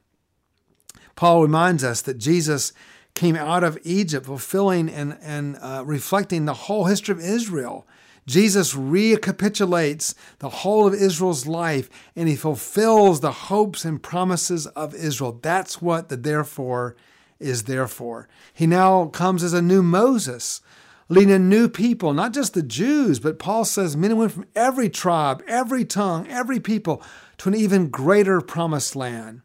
Paul 1.17 1.41
reminds 1.43 1.83
us 1.83 2.03
that 2.03 2.19
Jesus 2.19 2.75
came 3.15 3.35
out 3.35 3.65
of 3.65 3.79
Egypt, 3.83 4.27
fulfilling 4.27 4.91
and, 4.91 5.17
and 5.23 5.57
uh, 5.63 5.83
reflecting 5.87 6.45
the 6.45 6.55
whole 6.55 6.85
history 6.85 7.13
of 7.13 7.21
Israel. 7.21 7.87
Jesus 8.29 8.75
recapitulates 8.75 10.15
the 10.39 10.51
whole 10.51 10.87
of 10.87 10.93
Israel's 10.93 11.47
life 11.47 11.89
and 12.15 12.29
he 12.29 12.37
fulfills 12.37 13.21
the 13.21 13.33
hopes 13.33 13.87
and 13.87 14.03
promises 14.03 14.67
of 14.69 14.95
Israel. 14.95 15.39
That's 15.41 15.81
what 15.81 16.11
the 16.11 16.17
therefore 16.17 16.95
is 17.41 17.65
there 17.65 17.89
for. 17.89 18.29
He 18.53 18.67
now 18.67 19.07
comes 19.07 19.43
as 19.43 19.55
a 19.55 19.63
new 19.63 19.83
Moses, 19.83 20.61
leading 21.09 21.33
a 21.33 21.39
new 21.39 21.71
people, 21.71 22.13
not 22.13 22.35
just 22.35 22.53
the 22.53 22.63
Jews, 22.63 23.19
but 23.19 23.39
Paul 23.39 23.65
says 23.65 23.97
men 23.97 24.11
and 24.11 24.21
women 24.21 24.35
from 24.35 24.47
every 24.55 24.91
tribe, 24.91 25.43
every 25.49 25.87
tongue, 25.87 26.29
every 26.29 26.61
people 26.61 27.03
to 27.39 27.49
an 27.49 27.55
even 27.55 27.89
greater 27.89 28.43
promised 28.43 28.95
land. 28.95 29.41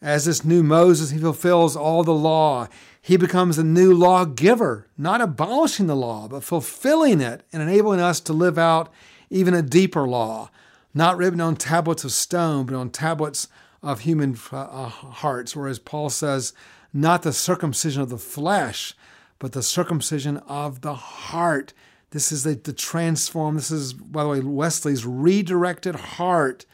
As 0.00 0.24
this 0.24 0.44
new 0.44 0.62
Moses, 0.62 1.10
he 1.10 1.18
fulfills 1.18 1.76
all 1.76 2.04
the 2.04 2.14
law. 2.14 2.68
He 3.00 3.16
becomes 3.16 3.58
a 3.58 3.64
new 3.64 3.92
lawgiver, 3.92 4.86
not 4.96 5.20
abolishing 5.20 5.86
the 5.86 5.96
law, 5.96 6.28
but 6.28 6.44
fulfilling 6.44 7.20
it 7.20 7.42
and 7.52 7.62
enabling 7.62 8.00
us 8.00 8.20
to 8.20 8.32
live 8.32 8.58
out 8.58 8.92
even 9.30 9.54
a 9.54 9.62
deeper 9.62 10.06
law, 10.06 10.50
not 10.94 11.16
written 11.16 11.40
on 11.40 11.56
tablets 11.56 12.04
of 12.04 12.12
stone, 12.12 12.66
but 12.66 12.74
on 12.74 12.90
tablets 12.90 13.48
of 13.82 14.00
human 14.00 14.36
uh, 14.52 14.88
hearts. 14.88 15.56
Whereas 15.56 15.78
Paul 15.78 16.10
says, 16.10 16.52
not 16.92 17.22
the 17.22 17.32
circumcision 17.32 18.02
of 18.02 18.08
the 18.08 18.18
flesh, 18.18 18.94
but 19.38 19.52
the 19.52 19.62
circumcision 19.62 20.38
of 20.48 20.80
the 20.80 20.94
heart. 20.94 21.72
This 22.10 22.32
is 22.32 22.44
the, 22.44 22.54
the 22.54 22.72
transform. 22.72 23.56
This 23.56 23.70
is, 23.70 23.92
by 23.92 24.22
the 24.22 24.28
way, 24.28 24.40
Wesley's 24.40 25.04
redirected 25.04 25.94
heart. 25.94 26.66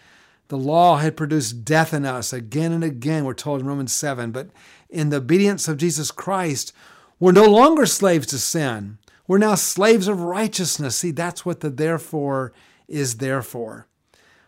The 0.48 0.58
law 0.58 0.98
had 0.98 1.16
produced 1.16 1.64
death 1.64 1.94
in 1.94 2.04
us 2.04 2.32
again 2.32 2.72
and 2.72 2.84
again, 2.84 3.24
we're 3.24 3.34
told 3.34 3.60
in 3.60 3.66
Romans 3.66 3.92
7. 3.92 4.30
But 4.30 4.50
in 4.90 5.08
the 5.08 5.16
obedience 5.16 5.68
of 5.68 5.78
Jesus 5.78 6.10
Christ, 6.10 6.72
we're 7.18 7.32
no 7.32 7.46
longer 7.46 7.86
slaves 7.86 8.26
to 8.28 8.38
sin. 8.38 8.98
We're 9.26 9.38
now 9.38 9.54
slaves 9.54 10.06
of 10.06 10.20
righteousness. 10.20 10.96
See, 10.96 11.10
that's 11.10 11.46
what 11.46 11.60
the 11.60 11.70
therefore 11.70 12.52
is 12.88 13.16
there 13.16 13.42
for. 13.42 13.86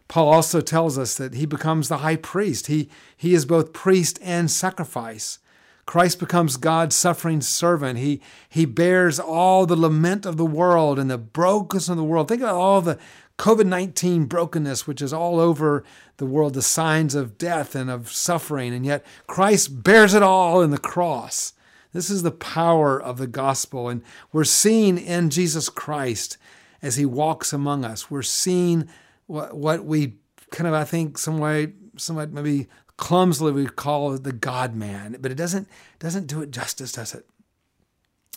Paul 0.08 0.28
also 0.28 0.60
tells 0.60 0.98
us 0.98 1.14
that 1.16 1.34
he 1.34 1.46
becomes 1.46 1.88
the 1.88 1.98
high 1.98 2.16
priest. 2.16 2.66
He, 2.66 2.88
he 3.16 3.34
is 3.34 3.44
both 3.44 3.72
priest 3.72 4.18
and 4.22 4.50
sacrifice. 4.50 5.38
Christ 5.86 6.18
becomes 6.18 6.56
God's 6.56 6.96
suffering 6.96 7.40
servant. 7.40 7.98
He, 7.98 8.20
he 8.48 8.64
bears 8.64 9.20
all 9.20 9.66
the 9.66 9.76
lament 9.76 10.26
of 10.26 10.36
the 10.36 10.46
world 10.46 10.98
and 10.98 11.08
the 11.08 11.18
brokenness 11.18 11.88
of 11.88 11.96
the 11.96 12.04
world. 12.04 12.28
Think 12.28 12.42
about 12.42 12.56
all 12.56 12.80
the 12.80 12.98
COVID 13.38 13.66
19 13.66 14.24
brokenness, 14.24 14.86
which 14.86 15.02
is 15.02 15.12
all 15.12 15.38
over 15.38 15.84
the 16.16 16.26
world, 16.26 16.54
the 16.54 16.62
signs 16.62 17.14
of 17.14 17.38
death 17.38 17.74
and 17.74 17.90
of 17.90 18.10
suffering. 18.10 18.72
And 18.72 18.84
yet 18.86 19.04
Christ 19.26 19.82
bears 19.82 20.14
it 20.14 20.22
all 20.22 20.62
in 20.62 20.70
the 20.70 20.78
cross. 20.78 21.52
This 21.92 22.10
is 22.10 22.22
the 22.22 22.30
power 22.30 23.00
of 23.00 23.18
the 23.18 23.26
gospel. 23.26 23.88
And 23.88 24.02
we're 24.32 24.44
seeing 24.44 24.98
in 24.98 25.30
Jesus 25.30 25.68
Christ 25.68 26.38
as 26.82 26.96
he 26.96 27.06
walks 27.06 27.52
among 27.52 27.84
us, 27.84 28.10
we're 28.10 28.22
seeing 28.22 28.88
what, 29.26 29.56
what 29.56 29.84
we 29.84 30.14
kind 30.50 30.68
of, 30.68 30.74
I 30.74 30.84
think, 30.84 31.18
some 31.18 31.38
way, 31.38 31.72
somewhat 31.96 32.32
maybe 32.32 32.68
clumsily 32.96 33.52
we 33.52 33.66
call 33.66 34.16
the 34.18 34.32
God 34.32 34.74
man, 34.74 35.16
but 35.20 35.30
it 35.30 35.36
doesn't, 35.36 35.68
doesn't 35.98 36.26
do 36.26 36.42
it 36.42 36.50
justice, 36.50 36.92
does 36.92 37.14
it? 37.14 37.26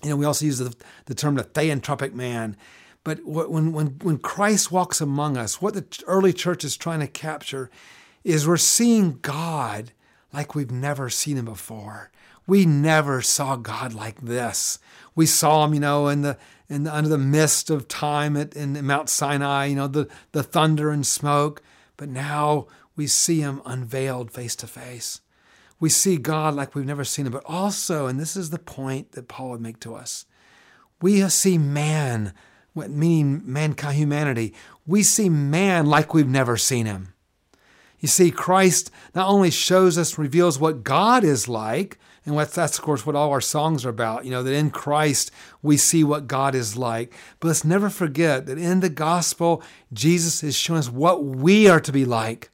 You 0.04 0.10
know, 0.10 0.16
we 0.16 0.26
also 0.26 0.46
use 0.46 0.58
the, 0.58 0.74
the 1.06 1.16
term 1.16 1.36
the 1.36 1.44
theanthropic 1.44 2.14
man. 2.14 2.56
But 3.10 3.26
when, 3.26 3.72
when, 3.72 3.88
when 4.04 4.20
Christ 4.20 4.72
walks 4.72 5.02
among 5.02 5.36
us, 5.36 5.60
what 5.60 5.74
the 5.74 6.04
early 6.06 6.32
church 6.32 6.64
is 6.64 6.78
trying 6.78 7.00
to 7.00 7.08
capture 7.08 7.72
is 8.24 8.48
we're 8.48 8.56
seeing 8.56 9.18
God 9.24 9.94
like 10.32 10.54
we've 10.54 10.70
never 10.70 11.10
seen 11.10 11.36
him 11.36 11.46
before. 11.46 12.12
We 12.46 12.68
never 12.68 13.24
saw 13.24 13.56
God 13.56 13.96
like 13.96 14.22
this. 14.22 14.78
We 15.16 15.26
saw 15.26 15.66
him, 15.66 15.74
you 15.74 15.80
know, 15.80 16.08
in 16.08 16.22
the, 16.22 16.38
in 16.70 16.84
the, 16.84 16.96
under 16.96 17.10
the 17.10 17.18
mist 17.18 17.72
of 17.72 17.88
time 17.88 18.38
at 18.38 18.54
in 18.54 18.86
Mount 18.86 19.10
Sinai, 19.10 19.66
you 19.66 19.76
know, 19.76 19.88
the, 19.88 20.08
the 20.32 20.44
thunder 20.44 20.92
and 20.92 21.04
smoke. 21.04 21.64
But 21.98 22.10
now 22.10 22.68
we 22.96 23.08
see 23.08 23.40
him 23.40 23.64
unveiled 23.66 24.30
face 24.30 24.56
to 24.58 24.68
face. 24.68 25.22
We 25.80 25.90
see 25.90 26.18
God 26.18 26.54
like 26.54 26.76
we've 26.76 26.86
never 26.86 27.04
seen 27.04 27.26
him. 27.26 27.32
But 27.32 27.42
also, 27.48 28.06
and 28.06 28.20
this 28.20 28.36
is 28.36 28.52
the 28.52 28.60
point 28.60 29.14
that 29.14 29.28
Paul 29.28 29.50
would 29.50 29.62
make 29.62 29.80
to 29.80 29.96
us, 29.96 30.28
we 31.02 31.28
see 31.30 31.58
man, 31.58 32.36
meaning 32.76 33.42
mankind, 33.46 33.98
humanity. 33.98 34.54
We 34.86 35.04
see 35.04 35.30
man 35.30 35.86
like 35.86 36.14
we've 36.14 36.28
never 36.28 36.58
seen 36.58 36.86
him. 36.86 37.14
You 38.00 38.08
see, 38.08 38.32
Christ 38.32 38.92
not 39.14 39.28
only 39.28 39.52
shows 39.52 39.98
us, 39.98 40.18
reveals 40.18 40.60
what 40.60 40.84
God 40.84 41.24
is 41.24 41.48
like, 41.48 41.98
and 42.26 42.38
that's, 42.38 42.78
of 42.78 42.84
course, 42.84 43.06
what 43.06 43.16
all 43.16 43.32
our 43.32 43.42
songs 43.42 43.86
are 43.86 43.90
about, 43.90 44.24
you 44.24 44.32
know, 44.32 44.44
that 44.44 44.54
in 44.54 44.70
Christ 44.70 45.32
we 45.62 45.78
see 45.78 46.04
what 46.04 46.28
God 46.28 46.54
is 46.54 46.78
like. 46.78 47.14
But 47.40 47.50
let's 47.50 47.66
never 47.66 47.90
forget 47.90 48.46
that 48.46 48.58
in 48.58 48.82
the 48.82 48.90
gospel, 48.90 49.64
Jesus 49.92 50.44
is 50.44 50.56
showing 50.56 50.80
us 50.80 50.90
what 50.90 51.24
we 51.24 51.68
are 51.68 51.80
to 51.80 51.92
be 51.92 52.06
like, 52.06 52.52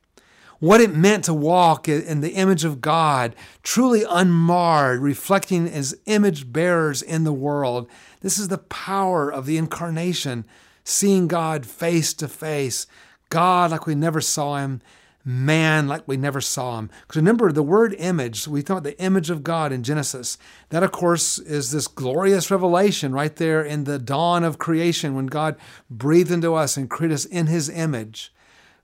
what 0.59 0.81
it 0.81 0.95
meant 0.95 1.25
to 1.25 1.33
walk 1.33 1.87
in 1.87 2.21
the 2.21 2.33
image 2.33 2.63
of 2.63 2.81
God, 2.81 3.35
truly 3.63 4.03
unmarred, 4.09 5.01
reflecting 5.01 5.67
as 5.67 5.95
image 6.05 6.51
bearers 6.51 7.01
in 7.01 7.23
the 7.23 7.33
world. 7.33 7.89
This 8.21 8.39
is 8.39 8.47
the 8.47 8.57
power 8.57 9.29
of 9.29 9.45
the 9.45 9.57
incarnation, 9.57 10.45
seeing 10.83 11.27
God 11.27 11.65
face 11.65 12.13
to 12.15 12.27
face, 12.27 12.87
God 13.29 13.71
like 13.71 13.85
we 13.85 13.95
never 13.95 14.21
saw 14.21 14.57
him 14.57 14.81
man 15.25 15.87
like 15.87 16.07
we 16.07 16.15
never 16.15 16.39
saw 16.39 16.77
him. 16.77 16.89
Because 17.01 17.17
remember, 17.17 17.51
the 17.51 17.63
word 17.63 17.95
image, 17.97 18.47
we 18.47 18.61
thought 18.61 18.83
the 18.83 18.99
image 19.01 19.31
of 19.31 19.43
God 19.43 19.71
in 19.71 19.83
Genesis. 19.83 20.37
That, 20.69 20.83
of 20.83 20.91
course, 20.91 21.39
is 21.39 21.71
this 21.71 21.87
glorious 21.87 22.51
revelation 22.51 23.11
right 23.11 23.35
there 23.35 23.63
in 23.63 23.85
the 23.85 23.97
dawn 23.97 24.43
of 24.43 24.59
creation 24.59 25.15
when 25.15 25.25
God 25.25 25.55
breathed 25.89 26.31
into 26.31 26.53
us 26.53 26.77
and 26.77 26.89
created 26.89 27.15
us 27.15 27.25
in 27.25 27.47
his 27.47 27.69
image. 27.69 28.31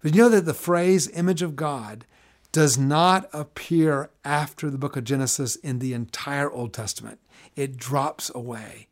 But 0.01 0.15
you 0.15 0.22
know 0.22 0.29
that 0.29 0.46
the 0.46 0.53
phrase 0.53 1.10
image 1.10 1.41
of 1.41 1.55
God 1.55 2.05
does 2.51 2.77
not 2.77 3.29
appear 3.31 4.10
after 4.25 4.70
the 4.70 4.77
book 4.77 4.98
of 4.98 5.03
Genesis 5.03 5.55
in 5.55 5.79
the 5.79 5.93
entire 5.93 6.51
Old 6.51 6.74
Testament, 6.74 7.20
it 7.55 7.77
drops 7.77 8.29
away 8.34 8.88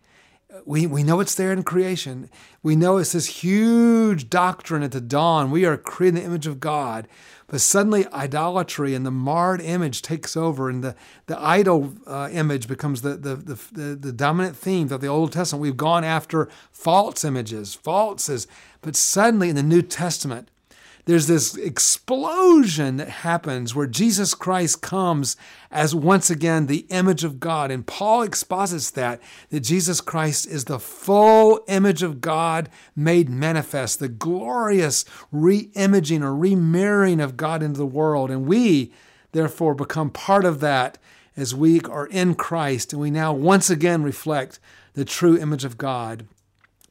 we, 0.66 0.88
we 0.88 1.04
know 1.04 1.20
it's 1.20 1.36
there 1.36 1.52
in 1.52 1.64
creation. 1.64 2.30
We 2.64 2.76
know 2.76 2.98
it's 2.98 3.12
this 3.12 3.44
huge 3.44 4.30
doctrine 4.30 4.82
at 4.82 4.92
the 4.92 5.02
dawn. 5.02 5.52
We 5.52 5.66
are 5.66 5.78
created 5.78 6.18
in 6.18 6.24
the 6.24 6.30
image 6.30 6.48
of 6.48 6.60
God. 6.60 7.08
But 7.48 7.62
suddenly, 7.62 8.08
idolatry 8.08 8.96
and 8.96 9.06
the 9.06 9.12
marred 9.12 9.62
image 9.62 10.02
takes 10.02 10.38
over, 10.38 10.70
and 10.70 10.84
the, 10.84 10.96
the 11.26 11.40
idol 11.40 11.94
uh, 12.06 12.30
image 12.32 12.68
becomes 12.68 13.02
the, 13.02 13.16
the, 13.16 13.36
the, 13.36 13.96
the, 13.96 14.12
dominant 14.12 14.56
theme 14.56 14.92
of 14.92 15.02
the 15.02 15.08
Old 15.08 15.32
Testament. 15.32 15.62
We've 15.62 15.78
gone 15.78 16.04
after 16.04 16.48
false 16.72 17.24
images, 17.24 17.78
falses. 17.84 18.46
But 18.82 18.96
suddenly, 18.96 19.50
in 19.50 19.56
the 19.56 19.64
New 19.64 19.82
Testament, 19.82 20.50
there's 21.10 21.26
this 21.26 21.58
explosion 21.58 22.98
that 22.98 23.10
happens 23.10 23.74
where 23.74 23.88
Jesus 23.88 24.36
Christ 24.36 24.84
comes 24.84 25.38
as 25.72 25.96
once 25.96 26.30
again 26.30 26.68
the 26.68 26.86
image 26.90 27.24
of 27.24 27.40
God. 27.40 27.72
And 27.72 27.84
Paul 27.84 28.22
exposits 28.22 28.92
that, 28.92 29.20
that 29.50 29.62
Jesus 29.62 30.02
Christ 30.02 30.46
is 30.46 30.66
the 30.66 30.78
full 30.78 31.62
image 31.68 32.04
of 32.04 32.22
God 32.22 32.70
made 32.96 33.28
manifest, 33.28 34.00
the 34.00 34.08
glorious 34.08 35.04
re 35.32 35.72
imaging 35.74 36.22
or 36.22 36.34
remirroring 36.34 37.24
of 37.24 37.36
God 37.36 37.64
into 37.64 37.80
the 37.80 37.88
world. 37.88 38.30
And 38.30 38.46
we, 38.46 38.94
therefore, 39.32 39.74
become 39.74 40.12
part 40.12 40.46
of 40.46 40.60
that 40.60 41.00
as 41.36 41.56
we 41.56 41.82
are 41.82 42.06
in 42.06 42.36
Christ 42.36 42.94
and 42.94 43.02
we 43.02 43.10
now 43.10 43.34
once 43.34 43.72
again 43.72 44.04
reflect 44.04 44.60
the 44.94 45.06
true 45.06 45.40
image 45.40 45.66
of 45.66 45.76
God. 45.76 46.28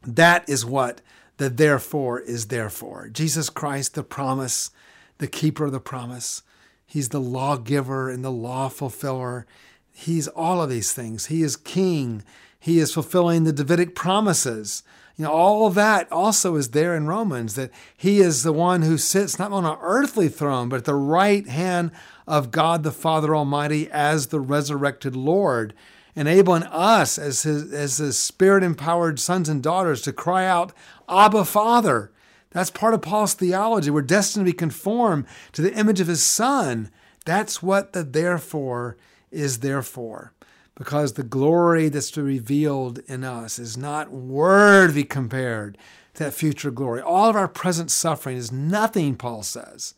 That 0.05 0.49
is 0.49 0.67
what 0.67 1.03
the 1.39 1.49
therefore 1.49 2.21
is 2.21 2.47
therefore. 2.47 3.09
Jesus 3.09 3.49
Christ, 3.49 3.95
the 3.95 4.03
promise, 4.03 4.71
the 5.19 5.27
keeper 5.27 5.65
of 5.65 5.73
the 5.73 5.81
promise. 5.81 6.43
He's 6.85 7.09
the 7.09 7.21
lawgiver 7.21 8.11
and 8.11 8.25
the 8.25 8.31
law 8.31 8.69
fulfiller. 8.69 9.47
He's 9.93 10.29
all 10.29 10.63
of 10.63 10.71
these 10.71 10.93
things. 10.93 11.27
He 11.27 11.43
is 11.43 11.57
king. 11.57 12.23
He 12.59 12.79
is 12.79 12.93
fulfilling 12.93 13.45
the 13.45 13.53
Davidic 13.53 13.95
promises. 13.95 14.83
You 15.17 15.25
know, 15.25 15.33
all 15.33 15.67
of 15.67 15.75
that 15.75 16.11
also 16.13 16.57
is 16.57 16.71
there 16.71 16.95
in 16.95 17.07
Romans 17.07 17.55
that 17.55 17.71
he 17.97 18.21
is 18.21 18.43
the 18.43 18.53
one 18.53 18.83
who 18.83 18.99
sits 18.99 19.39
not 19.39 19.53
on 19.53 19.65
an 19.65 19.77
earthly 19.81 20.29
throne, 20.29 20.69
but 20.69 20.77
at 20.77 20.85
the 20.85 20.95
right 20.95 21.47
hand 21.47 21.91
of 22.27 22.51
God 22.51 22.83
the 22.83 22.93
Father 22.93 23.35
Almighty 23.35 23.91
as 23.91 24.29
the 24.29 24.41
resurrected 24.41 25.17
Lord 25.17 25.75
enabling 26.19 26.65
us 26.65 27.17
as 27.17 27.45
his, 27.45 27.73
as 27.73 27.99
his 27.99 28.19
spirit 28.19 28.65
empowered 28.65 29.21
sons 29.21 29.49
and 29.49 29.63
daughters 29.63 30.03
to 30.03 30.13
cry 30.13 30.45
out, 30.45 30.73
Abba, 31.09 31.45
Father. 31.45 32.13
That's 32.51 32.71
part 32.71 32.95
of 32.95 33.03
Paul's 33.03 33.35
theology. 33.35 33.91
We're 33.91 34.03
destined 34.03 34.47
to 34.47 34.53
be 34.53 34.57
conformed 34.57 35.27
to 35.53 35.63
the 35.63 35.75
image 35.75 36.01
of 36.01 36.07
his 36.07 36.23
son. 36.23 36.91
That's 37.25 37.63
what 37.63 37.93
the 37.93 38.03
therefore 38.03 38.97
is 39.31 39.59
there 39.59 39.83
for. 39.83 40.33
Because 40.75 41.13
the 41.13 41.23
glory 41.23 41.89
that's 41.89 42.11
to 42.13 42.21
be 42.21 42.39
revealed 42.39 43.01
in 43.07 43.25
us 43.25 43.59
is 43.59 43.77
not 43.77 44.11
worthy 44.11 45.05
compared 45.05 45.77
to 46.15 46.25
that 46.25 46.35
future 46.35 46.71
glory. 46.71 47.03
All 47.03 47.29
of 47.29 47.37
our 47.37 47.49
present 47.49 47.91
suffering 47.91 48.37
is 48.37 48.53
nothing, 48.53 49.17
Paul 49.17 49.43
says, 49.43 49.95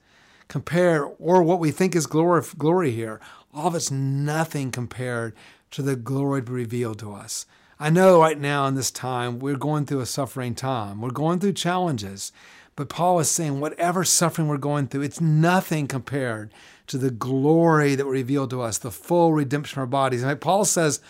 compared, 0.48 1.12
or 1.18 1.42
what 1.42 1.60
we 1.60 1.70
think 1.70 1.94
is 1.94 2.06
glory, 2.06 2.42
glory 2.56 2.92
here. 2.92 3.20
All 3.52 3.68
of 3.68 3.74
it's 3.74 3.90
nothing 3.90 4.70
compared 4.70 5.34
to 5.72 5.82
the 5.82 5.96
glory 5.96 6.40
to 6.40 6.46
be 6.46 6.52
revealed 6.52 6.98
to 7.00 7.12
us. 7.12 7.46
I 7.82 7.88
know 7.88 8.20
right 8.20 8.38
now 8.38 8.66
in 8.66 8.74
this 8.74 8.90
time 8.90 9.38
we're 9.38 9.56
going 9.56 9.86
through 9.86 10.00
a 10.00 10.06
suffering 10.06 10.54
time. 10.54 11.00
We're 11.00 11.08
going 11.08 11.40
through 11.40 11.54
challenges. 11.54 12.30
But 12.76 12.90
Paul 12.90 13.18
is 13.20 13.30
saying 13.30 13.58
whatever 13.58 14.04
suffering 14.04 14.48
we're 14.48 14.58
going 14.58 14.88
through, 14.88 15.00
it's 15.00 15.20
nothing 15.20 15.88
compared 15.88 16.52
to 16.88 16.98
the 16.98 17.10
glory 17.10 17.94
that 17.94 18.04
will 18.04 18.12
reveal 18.12 18.46
to 18.48 18.60
us, 18.60 18.76
the 18.76 18.90
full 18.90 19.32
redemption 19.32 19.78
of 19.78 19.84
our 19.84 19.86
bodies. 19.86 20.20
And 20.20 20.30
like 20.30 20.42
Paul 20.42 20.66
says 20.66 21.00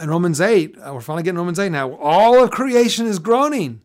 in 0.00 0.08
Romans 0.08 0.40
8, 0.40 0.78
uh, 0.78 0.94
we're 0.94 1.02
finally 1.02 1.22
getting 1.22 1.36
Romans 1.36 1.58
8 1.58 1.70
now, 1.70 1.94
all 1.96 2.42
of 2.42 2.50
creation 2.50 3.04
is 3.04 3.18
groaning. 3.18 3.82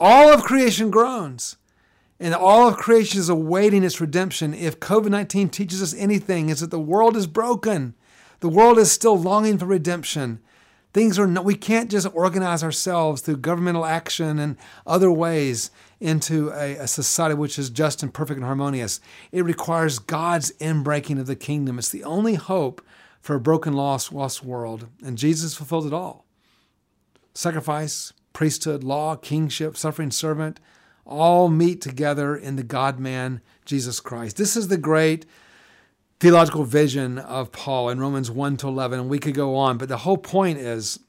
All 0.00 0.32
of 0.32 0.42
creation 0.42 0.90
groans. 0.90 1.58
And 2.18 2.34
all 2.34 2.66
of 2.66 2.76
creation 2.76 3.20
is 3.20 3.28
awaiting 3.28 3.84
its 3.84 4.00
redemption. 4.00 4.52
If 4.52 4.80
COVID 4.80 5.10
19 5.10 5.50
teaches 5.50 5.80
us 5.80 5.94
anything, 5.94 6.48
is 6.48 6.58
that 6.58 6.72
the 6.72 6.80
world 6.80 7.16
is 7.16 7.28
broken. 7.28 7.94
The 8.40 8.48
world 8.48 8.78
is 8.78 8.90
still 8.90 9.16
longing 9.16 9.58
for 9.58 9.66
redemption. 9.66 10.40
Things 10.96 11.18
are 11.18 11.26
we 11.42 11.56
can't 11.56 11.90
just 11.90 12.08
organize 12.14 12.64
ourselves 12.64 13.20
through 13.20 13.36
governmental 13.36 13.84
action 13.84 14.38
and 14.38 14.56
other 14.86 15.12
ways 15.12 15.70
into 16.00 16.50
a, 16.52 16.76
a 16.76 16.86
society 16.86 17.34
which 17.34 17.58
is 17.58 17.68
just 17.68 18.02
and 18.02 18.14
perfect 18.14 18.38
and 18.38 18.46
harmonious. 18.46 18.98
It 19.30 19.44
requires 19.44 19.98
God's 19.98 20.52
inbreaking 20.52 21.20
of 21.20 21.26
the 21.26 21.36
kingdom. 21.36 21.78
It's 21.78 21.90
the 21.90 22.02
only 22.02 22.36
hope 22.36 22.80
for 23.20 23.36
a 23.36 23.40
broken, 23.40 23.74
lost, 23.74 24.10
lost 24.10 24.42
world. 24.42 24.86
And 25.04 25.18
Jesus 25.18 25.54
fulfilled 25.54 25.86
it 25.86 25.92
all. 25.92 26.24
Sacrifice, 27.34 28.14
priesthood, 28.32 28.82
law, 28.82 29.16
kingship, 29.16 29.76
suffering 29.76 30.10
servant, 30.10 30.60
all 31.04 31.50
meet 31.50 31.82
together 31.82 32.34
in 32.34 32.56
the 32.56 32.62
God 32.62 32.98
man, 32.98 33.42
Jesus 33.66 34.00
Christ. 34.00 34.38
This 34.38 34.56
is 34.56 34.68
the 34.68 34.78
great 34.78 35.26
theological 36.18 36.64
vision 36.64 37.18
of 37.18 37.52
Paul 37.52 37.90
in 37.90 38.00
Romans 38.00 38.30
1 38.30 38.56
to 38.58 38.68
11. 38.68 39.00
And 39.00 39.08
we 39.08 39.18
could 39.18 39.34
go 39.34 39.56
on, 39.56 39.78
but 39.78 39.88
the 39.88 39.98
whole 39.98 40.16
point 40.16 40.58
is 40.58 41.00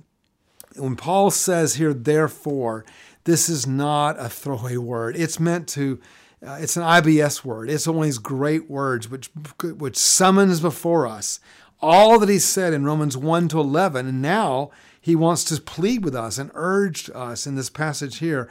when 0.76 0.96
Paul 0.96 1.32
says 1.32 1.76
here, 1.76 1.94
therefore, 1.94 2.86
this 3.24 3.50
is 3.50 3.68
not 3.68 4.20
a 4.20 4.30
throwaway 4.30 4.78
word. 4.78 5.16
It's 5.16 5.40
meant 5.40 5.68
to, 5.70 6.00
uh, 6.46 6.58
it's 6.62 6.78
an 6.78 6.84
IBS 6.84 7.44
word. 7.44 7.70
It's 7.70 7.88
one 7.88 7.98
of 7.98 8.04
these 8.04 8.20
great 8.20 8.70
words 8.70 9.10
which, 9.10 9.30
which 9.64 9.98
summons 9.98 10.60
before 10.60 11.08
us 11.08 11.40
all 11.80 12.20
that 12.20 12.30
he 12.30 12.40
said 12.40 12.74
in 12.74 12.86
Romans 12.86 13.16
1 13.16 13.50
to 13.50 13.60
11. 13.60 14.08
And 14.08 14.22
now 14.22 14.72
he 15.00 15.16
wants 15.16 15.44
to 15.46 15.62
plead 15.62 16.04
with 16.04 16.16
us 16.16 16.38
and 16.38 16.52
urge 16.54 17.10
us 17.14 17.46
in 17.48 17.56
this 17.56 17.70
passage 17.70 18.18
here. 18.18 18.50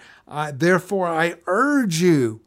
Therefore, 0.53 1.09
I 1.09 1.37
urge 1.47 2.01
you. 2.01 2.41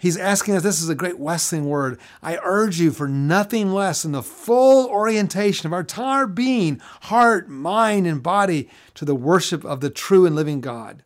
He's 0.00 0.16
asking 0.16 0.56
us, 0.56 0.62
this 0.62 0.80
is 0.80 0.88
a 0.88 0.94
great 0.94 1.18
Wesleyan 1.18 1.66
word. 1.66 2.00
I 2.22 2.38
urge 2.42 2.80
you 2.80 2.90
for 2.90 3.06
nothing 3.06 3.70
less 3.70 4.02
than 4.02 4.12
the 4.12 4.22
full 4.22 4.88
orientation 4.88 5.66
of 5.66 5.74
our 5.74 5.80
entire 5.80 6.26
being, 6.26 6.80
heart, 7.02 7.50
mind, 7.50 8.06
and 8.06 8.22
body 8.22 8.70
to 8.94 9.04
the 9.04 9.14
worship 9.14 9.62
of 9.62 9.80
the 9.80 9.90
true 9.90 10.24
and 10.24 10.34
living 10.34 10.62
God. 10.62 11.02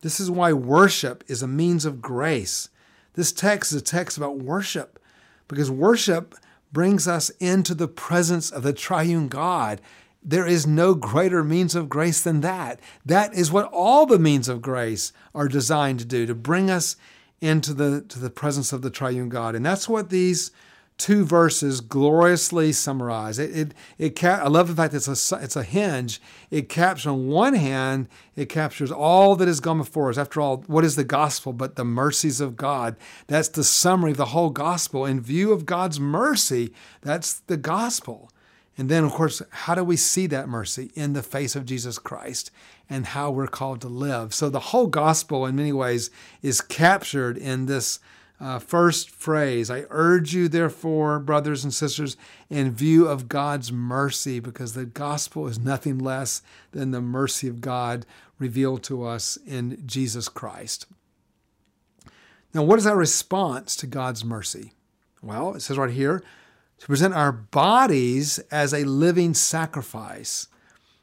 This 0.00 0.18
is 0.18 0.28
why 0.28 0.52
worship 0.52 1.22
is 1.28 1.40
a 1.40 1.46
means 1.46 1.84
of 1.84 2.02
grace. 2.02 2.68
This 3.14 3.30
text 3.30 3.70
is 3.70 3.80
a 3.80 3.84
text 3.84 4.16
about 4.16 4.38
worship 4.38 4.98
because 5.46 5.70
worship 5.70 6.34
brings 6.72 7.06
us 7.06 7.30
into 7.38 7.74
the 7.74 7.86
presence 7.86 8.50
of 8.50 8.64
the 8.64 8.72
triune 8.72 9.28
God. 9.28 9.80
There 10.20 10.48
is 10.48 10.66
no 10.66 10.96
greater 10.96 11.44
means 11.44 11.76
of 11.76 11.88
grace 11.88 12.22
than 12.22 12.40
that. 12.40 12.80
That 13.04 13.34
is 13.34 13.52
what 13.52 13.70
all 13.72 14.04
the 14.04 14.18
means 14.18 14.48
of 14.48 14.62
grace 14.62 15.12
are 15.32 15.46
designed 15.46 16.00
to 16.00 16.04
do, 16.04 16.26
to 16.26 16.34
bring 16.34 16.70
us 16.70 16.96
into 17.40 17.74
the, 17.74 18.02
to 18.02 18.18
the 18.18 18.30
presence 18.30 18.72
of 18.72 18.82
the 18.82 18.90
triune 18.90 19.28
God. 19.28 19.54
And 19.54 19.64
that's 19.64 19.88
what 19.88 20.10
these 20.10 20.50
two 20.98 21.24
verses 21.24 21.82
gloriously 21.82 22.72
summarize. 22.72 23.38
It, 23.38 23.56
it, 23.56 23.74
it 23.98 24.24
I 24.24 24.48
love 24.48 24.68
the 24.68 24.74
fact 24.74 24.92
that 24.92 25.06
it's 25.06 25.32
a, 25.32 25.36
it's 25.36 25.56
a 25.56 25.62
hinge. 25.62 26.22
It 26.50 26.68
captures, 26.68 27.06
on 27.06 27.28
one 27.28 27.54
hand, 27.54 28.08
it 28.34 28.48
captures 28.48 28.90
all 28.90 29.36
that 29.36 29.48
has 29.48 29.60
gone 29.60 29.78
before 29.78 30.08
us. 30.08 30.16
After 30.16 30.40
all, 30.40 30.64
what 30.66 30.84
is 30.84 30.96
the 30.96 31.04
gospel 31.04 31.52
but 31.52 31.76
the 31.76 31.84
mercies 31.84 32.40
of 32.40 32.56
God? 32.56 32.96
That's 33.26 33.48
the 33.48 33.64
summary 33.64 34.12
of 34.12 34.16
the 34.16 34.26
whole 34.26 34.50
gospel. 34.50 35.04
In 35.04 35.20
view 35.20 35.52
of 35.52 35.66
God's 35.66 36.00
mercy, 36.00 36.72
that's 37.02 37.34
the 37.40 37.58
gospel. 37.58 38.30
And 38.78 38.88
then, 38.90 39.04
of 39.04 39.12
course, 39.12 39.40
how 39.50 39.74
do 39.74 39.82
we 39.82 39.96
see 39.96 40.26
that 40.26 40.48
mercy? 40.48 40.90
In 40.94 41.14
the 41.14 41.22
face 41.22 41.56
of 41.56 41.64
Jesus 41.64 41.98
Christ 41.98 42.50
and 42.90 43.06
how 43.06 43.30
we're 43.30 43.46
called 43.46 43.80
to 43.80 43.88
live. 43.88 44.34
So 44.34 44.50
the 44.50 44.60
whole 44.60 44.86
gospel, 44.86 45.46
in 45.46 45.56
many 45.56 45.72
ways, 45.72 46.10
is 46.42 46.60
captured 46.60 47.38
in 47.38 47.66
this 47.66 47.98
uh, 48.38 48.58
first 48.58 49.08
phrase 49.08 49.70
I 49.70 49.86
urge 49.88 50.34
you, 50.34 50.48
therefore, 50.48 51.18
brothers 51.18 51.64
and 51.64 51.72
sisters, 51.72 52.18
in 52.50 52.70
view 52.70 53.08
of 53.08 53.28
God's 53.28 53.72
mercy, 53.72 54.40
because 54.40 54.74
the 54.74 54.84
gospel 54.84 55.46
is 55.46 55.58
nothing 55.58 55.98
less 55.98 56.42
than 56.72 56.90
the 56.90 57.00
mercy 57.00 57.48
of 57.48 57.62
God 57.62 58.04
revealed 58.38 58.82
to 58.84 59.04
us 59.04 59.38
in 59.46 59.82
Jesus 59.86 60.28
Christ. 60.28 60.86
Now, 62.52 62.62
what 62.62 62.78
is 62.78 62.86
our 62.86 62.96
response 62.96 63.74
to 63.76 63.86
God's 63.86 64.24
mercy? 64.24 64.72
Well, 65.22 65.54
it 65.54 65.60
says 65.60 65.78
right 65.78 65.90
here 65.90 66.22
to 66.78 66.86
present 66.86 67.14
our 67.14 67.32
bodies 67.32 68.38
as 68.50 68.72
a 68.72 68.84
living 68.84 69.34
sacrifice. 69.34 70.48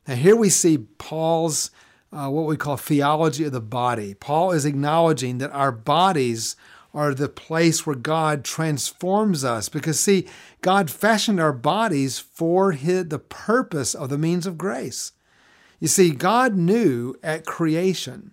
Now, 0.07 0.15
here 0.15 0.35
we 0.35 0.49
see 0.49 0.77
Paul's 0.77 1.71
uh, 2.13 2.29
what 2.29 2.45
we 2.45 2.55
call 2.55 2.77
theology 2.77 3.43
of 3.45 3.51
the 3.51 3.61
body. 3.61 4.13
Paul 4.13 4.51
is 4.51 4.65
acknowledging 4.65 5.39
that 5.39 5.51
our 5.51 5.71
bodies 5.71 6.55
are 6.93 7.13
the 7.13 7.29
place 7.29 7.85
where 7.85 7.95
God 7.95 8.43
transforms 8.43 9.43
us. 9.43 9.67
Because, 9.67 9.99
see, 9.99 10.27
God 10.61 10.91
fashioned 10.91 11.39
our 11.39 11.53
bodies 11.53 12.19
for 12.19 12.73
his, 12.73 13.07
the 13.07 13.17
purpose 13.17 13.95
of 13.95 14.09
the 14.09 14.17
means 14.17 14.45
of 14.45 14.59
grace. 14.59 15.13
You 15.79 15.87
see, 15.87 16.11
God 16.11 16.55
knew 16.55 17.15
at 17.23 17.45
creation 17.45 18.31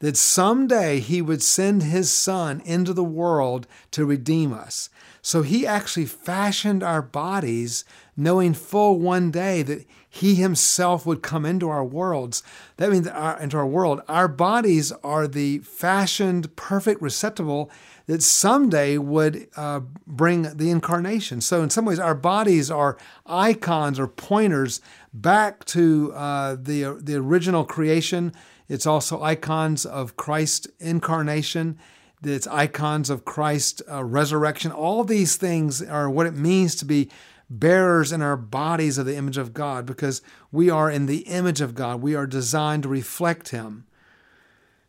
that 0.00 0.16
someday 0.16 0.98
he 1.00 1.22
would 1.22 1.42
send 1.42 1.82
his 1.82 2.10
son 2.10 2.60
into 2.64 2.92
the 2.92 3.04
world 3.04 3.66
to 3.92 4.04
redeem 4.04 4.52
us. 4.52 4.90
So 5.22 5.42
he 5.42 5.66
actually 5.66 6.06
fashioned 6.06 6.82
our 6.82 7.02
bodies 7.02 7.84
knowing 8.16 8.54
full 8.54 8.98
one 8.98 9.30
day 9.30 9.62
that 9.62 9.86
he 10.08 10.34
himself 10.34 11.06
would 11.06 11.22
come 11.22 11.46
into 11.46 11.68
our 11.68 11.84
worlds. 11.84 12.42
That 12.78 12.90
means 12.90 13.06
our, 13.06 13.38
into 13.38 13.56
our 13.56 13.66
world. 13.66 14.02
Our 14.08 14.28
bodies 14.28 14.90
are 15.04 15.28
the 15.28 15.58
fashioned 15.58 16.56
perfect 16.56 17.00
receptacle 17.00 17.70
that 18.06 18.22
someday 18.22 18.98
would 18.98 19.46
uh, 19.56 19.80
bring 20.06 20.42
the 20.56 20.70
incarnation. 20.70 21.40
So, 21.40 21.62
in 21.62 21.70
some 21.70 21.84
ways, 21.84 22.00
our 22.00 22.14
bodies 22.14 22.70
are 22.70 22.98
icons 23.24 24.00
or 24.00 24.08
pointers 24.08 24.80
back 25.14 25.64
to 25.66 26.12
uh, 26.14 26.56
the, 26.60 26.98
the 27.00 27.14
original 27.14 27.64
creation. 27.64 28.32
It's 28.70 28.86
also 28.86 29.20
icons 29.20 29.84
of 29.84 30.16
Christ's 30.16 30.68
incarnation. 30.78 31.76
It's 32.22 32.46
icons 32.46 33.10
of 33.10 33.24
Christ's 33.24 33.82
uh, 33.90 34.04
resurrection. 34.04 34.70
All 34.70 35.02
these 35.02 35.34
things 35.34 35.82
are 35.82 36.08
what 36.08 36.28
it 36.28 36.36
means 36.36 36.76
to 36.76 36.84
be 36.84 37.10
bearers 37.50 38.12
in 38.12 38.22
our 38.22 38.36
bodies 38.36 38.96
of 38.96 39.06
the 39.06 39.16
image 39.16 39.36
of 39.36 39.52
God 39.52 39.86
because 39.86 40.22
we 40.52 40.70
are 40.70 40.88
in 40.88 41.06
the 41.06 41.22
image 41.22 41.60
of 41.60 41.74
God. 41.74 42.00
We 42.00 42.14
are 42.14 42.28
designed 42.28 42.84
to 42.84 42.88
reflect 42.88 43.48
Him. 43.48 43.86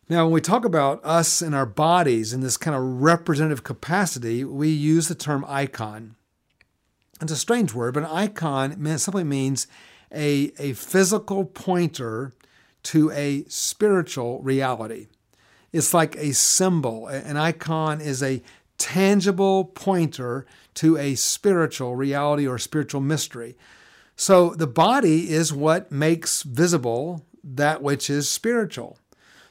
Now, 0.08 0.26
when 0.26 0.34
we 0.34 0.40
talk 0.40 0.64
about 0.64 1.04
us 1.04 1.42
and 1.42 1.52
our 1.52 1.66
bodies 1.66 2.32
in 2.32 2.40
this 2.40 2.56
kind 2.56 2.76
of 2.76 3.02
representative 3.02 3.64
capacity, 3.64 4.44
we 4.44 4.68
use 4.68 5.08
the 5.08 5.16
term 5.16 5.44
icon. 5.48 6.14
It's 7.20 7.32
a 7.32 7.36
strange 7.36 7.74
word, 7.74 7.94
but 7.94 8.04
an 8.04 8.10
icon 8.10 8.98
simply 8.98 9.24
means 9.24 9.66
a, 10.12 10.52
a 10.60 10.74
physical 10.74 11.44
pointer 11.44 12.32
to 12.84 13.10
a 13.12 13.44
spiritual 13.48 14.40
reality. 14.42 15.08
It's 15.72 15.94
like 15.94 16.16
a 16.16 16.32
symbol. 16.32 17.06
An 17.06 17.36
icon 17.36 18.00
is 18.00 18.22
a 18.22 18.42
tangible 18.78 19.64
pointer 19.66 20.46
to 20.74 20.96
a 20.96 21.14
spiritual 21.14 21.96
reality 21.96 22.46
or 22.46 22.58
spiritual 22.58 23.00
mystery. 23.00 23.56
So 24.16 24.50
the 24.50 24.66
body 24.66 25.30
is 25.30 25.52
what 25.52 25.90
makes 25.90 26.42
visible 26.42 27.24
that 27.44 27.82
which 27.82 28.10
is 28.10 28.28
spiritual. 28.28 28.98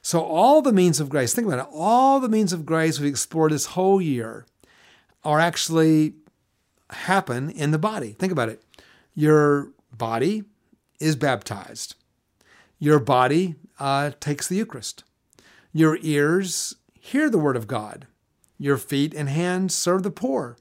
So, 0.01 0.21
all 0.21 0.61
the 0.61 0.73
means 0.73 0.99
of 0.99 1.09
grace, 1.09 1.33
think 1.33 1.45
about 1.47 1.59
it, 1.59 1.71
all 1.71 2.19
the 2.19 2.29
means 2.29 2.53
of 2.53 2.65
grace 2.65 2.99
we've 2.99 3.09
explored 3.09 3.51
this 3.51 3.67
whole 3.67 4.01
year 4.01 4.45
are 5.23 5.39
actually 5.39 6.13
happen 6.89 7.51
in 7.51 7.71
the 7.71 7.77
body. 7.77 8.13
Think 8.17 8.31
about 8.31 8.49
it. 8.49 8.63
Your 9.13 9.69
body 9.95 10.43
is 10.99 11.15
baptized, 11.15 11.95
your 12.81 12.99
body 12.99 13.53
uh, 13.79 14.09
takes 14.19 14.47
the 14.47 14.55
Eucharist, 14.55 15.03
your 15.71 15.99
ears 16.01 16.75
hear 16.99 17.29
the 17.29 17.37
word 17.37 17.55
of 17.55 17.67
God, 17.67 18.07
your 18.57 18.75
feet 18.75 19.13
and 19.13 19.29
hands 19.29 19.75
serve 19.75 20.01
the 20.01 20.09
poor, 20.09 20.57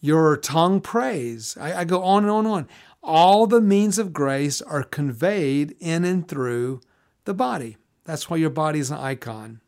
your 0.00 0.36
tongue 0.36 0.80
prays. 0.80 1.56
I, 1.60 1.80
I 1.80 1.84
go 1.84 2.02
on 2.04 2.22
and 2.22 2.30
on 2.30 2.46
and 2.46 2.54
on. 2.54 2.68
All 3.02 3.48
the 3.48 3.60
means 3.60 3.98
of 3.98 4.12
grace 4.12 4.62
are 4.62 4.84
conveyed 4.84 5.74
in 5.80 6.04
and 6.04 6.26
through 6.26 6.80
the 7.24 7.34
body. 7.34 7.76
That's 8.04 8.30
why 8.30 8.36
your 8.36 8.50
body 8.50 8.78
is 8.78 8.92
an 8.92 8.98
icon. 8.98 9.60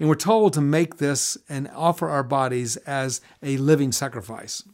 And 0.00 0.08
we're 0.08 0.16
told 0.16 0.54
to 0.54 0.60
make 0.60 0.96
this 0.96 1.38
and 1.48 1.70
offer 1.72 2.08
our 2.08 2.24
bodies 2.24 2.76
as 2.78 3.20
a 3.44 3.56
living 3.58 3.92
sacrifice. 3.92 4.64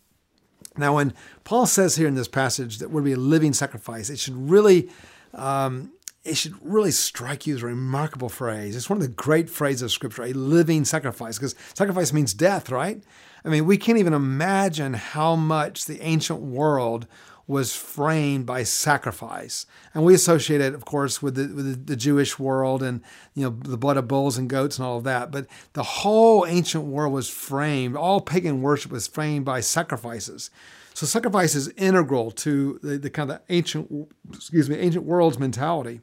Now, 0.78 0.94
when 0.94 1.12
Paul 1.44 1.66
says 1.66 1.96
here 1.96 2.08
in 2.08 2.14
this 2.14 2.28
passage 2.28 2.78
that 2.78 2.90
we're 2.90 3.02
to 3.02 3.04
be 3.04 3.12
a 3.12 3.16
living 3.16 3.52
sacrifice, 3.52 4.08
it 4.08 4.18
should 4.18 4.50
really, 4.50 4.88
um, 5.34 5.92
it 6.24 6.36
should 6.36 6.54
really 6.62 6.92
strike 6.92 7.46
you 7.46 7.56
as 7.56 7.62
a 7.62 7.66
remarkable 7.66 8.28
phrase. 8.28 8.76
It's 8.76 8.88
one 8.88 8.98
of 8.98 9.02
the 9.02 9.14
great 9.14 9.50
phrases 9.50 9.82
of 9.82 9.92
Scripture, 9.92 10.22
a 10.22 10.32
living 10.32 10.84
sacrifice, 10.84 11.36
because 11.36 11.56
sacrifice 11.74 12.12
means 12.12 12.32
death, 12.32 12.70
right? 12.70 13.02
I 13.44 13.48
mean, 13.48 13.66
we 13.66 13.76
can't 13.76 13.98
even 13.98 14.12
imagine 14.12 14.94
how 14.94 15.34
much 15.34 15.86
the 15.86 16.00
ancient 16.00 16.40
world 16.40 17.08
was 17.48 17.74
framed 17.74 18.46
by 18.46 18.62
sacrifice. 18.62 19.66
And 19.94 20.04
we 20.04 20.14
associate 20.14 20.60
it, 20.60 20.74
of 20.74 20.84
course, 20.84 21.20
with 21.20 21.34
the, 21.34 21.52
with 21.52 21.86
the 21.86 21.96
Jewish 21.96 22.38
world 22.38 22.84
and 22.84 23.02
you 23.34 23.42
know 23.42 23.50
the 23.50 23.76
blood 23.76 23.96
of 23.96 24.06
bulls 24.06 24.38
and 24.38 24.48
goats 24.48 24.78
and 24.78 24.86
all 24.86 24.98
of 24.98 25.04
that. 25.04 25.32
But 25.32 25.46
the 25.72 25.82
whole 25.82 26.46
ancient 26.46 26.84
world 26.84 27.12
was 27.12 27.28
framed, 27.28 27.96
all 27.96 28.20
pagan 28.20 28.62
worship 28.62 28.92
was 28.92 29.08
framed 29.08 29.44
by 29.44 29.60
sacrifices. 29.60 30.50
So 30.94 31.04
sacrifice 31.04 31.54
is 31.54 31.68
integral 31.70 32.30
to 32.32 32.78
the, 32.82 32.98
the 32.98 33.10
kind 33.10 33.30
of 33.30 33.40
ancient, 33.48 33.90
excuse 34.32 34.70
me, 34.70 34.76
ancient 34.76 35.04
world's 35.04 35.38
mentality. 35.38 36.00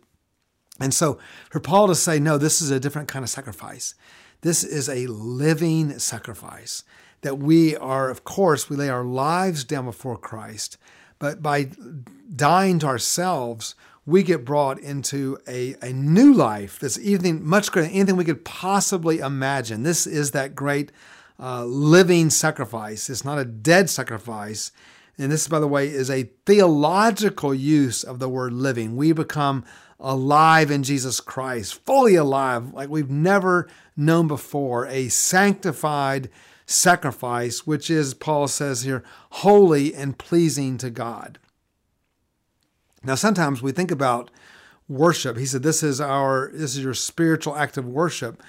And 0.80 0.94
so 0.94 1.20
for 1.50 1.60
Paul 1.60 1.88
to 1.88 1.96
say, 1.96 2.20
no, 2.20 2.38
this 2.38 2.62
is 2.62 2.72
a 2.72 2.80
different 2.80 3.08
kind 3.08 3.24
of 3.24 3.30
sacrifice. 3.30 3.96
This 4.42 4.64
is 4.64 4.88
a 4.88 5.08
living 5.08 6.00
sacrifice 6.00 6.84
that 7.22 7.38
we 7.38 7.76
are, 7.76 8.10
of 8.10 8.24
course, 8.24 8.70
we 8.70 8.78
lay 8.78 8.90
our 8.90 9.04
lives 9.04 9.64
down 9.64 9.86
before 9.86 10.18
Christ, 10.18 10.78
but 11.20 11.42
by 11.42 11.70
dying 12.34 12.80
to 12.80 12.88
ourselves, 12.88 13.76
we 14.06 14.24
get 14.24 14.46
brought 14.46 14.80
into 14.80 15.38
a, 15.48 15.76
a 15.82 15.92
new 15.92 16.34
life 16.34 16.80
that's 16.80 16.98
even 16.98 17.46
much 17.46 17.72
greater 17.72 17.88
than 17.88 17.96
anything 17.96 18.16
we 18.16 18.24
could 18.24 18.46
possibly 18.46 19.20
imagine. 19.20 19.84
This 19.84 20.08
is 20.08 20.32
that 20.32 20.56
great 20.56 20.92
uh, 21.40 21.66
living 21.66 22.30
sacrifice. 22.30 23.10
It's 23.10 23.26
not 23.26 23.38
a 23.38 23.46
dead 23.46 23.90
sacrifice. 23.90 24.72
And 25.18 25.32
this, 25.32 25.48
by 25.48 25.60
the 25.60 25.68
way, 25.68 25.90
is 25.90 26.10
a 26.10 26.24
theological 26.46 27.54
use 27.54 28.04
of 28.04 28.20
the 28.20 28.30
word 28.30 28.54
living. 28.54 28.96
We 28.96 29.12
become 29.12 29.66
alive 30.00 30.72
in 30.72 30.84
Jesus 30.84 31.20
Christ, 31.20 31.86
fully 31.86 32.16
alive, 32.16 32.74
like 32.74 32.90
we've 32.90 33.10
never 33.10 33.68
known 33.98 34.28
before, 34.28 34.88
a 34.88 35.10
sanctified 35.10 36.30
sacrifice, 36.66 37.66
which 37.68 37.90
is, 37.90 38.14
Paul 38.14 38.48
says 38.48 38.84
here, 38.84 39.04
holy 39.32 39.94
and 39.94 40.18
pleasing 40.18 40.78
to 40.78 40.90
God. 40.90 41.40
Now, 43.04 43.16
sometimes 43.16 43.62
we 43.62 43.72
think 43.72 43.92
about 43.92 44.30
worship. 44.88 45.38
He 45.38 45.46
said, 45.46 45.64
This 45.64 45.84
is 45.84 46.02
our 46.02 46.52
this 46.54 46.76
is 46.76 46.84
your 46.84 46.94
spiritual 46.94 47.56
act 47.56 47.78
of 47.78 47.86
worship. 47.86 48.42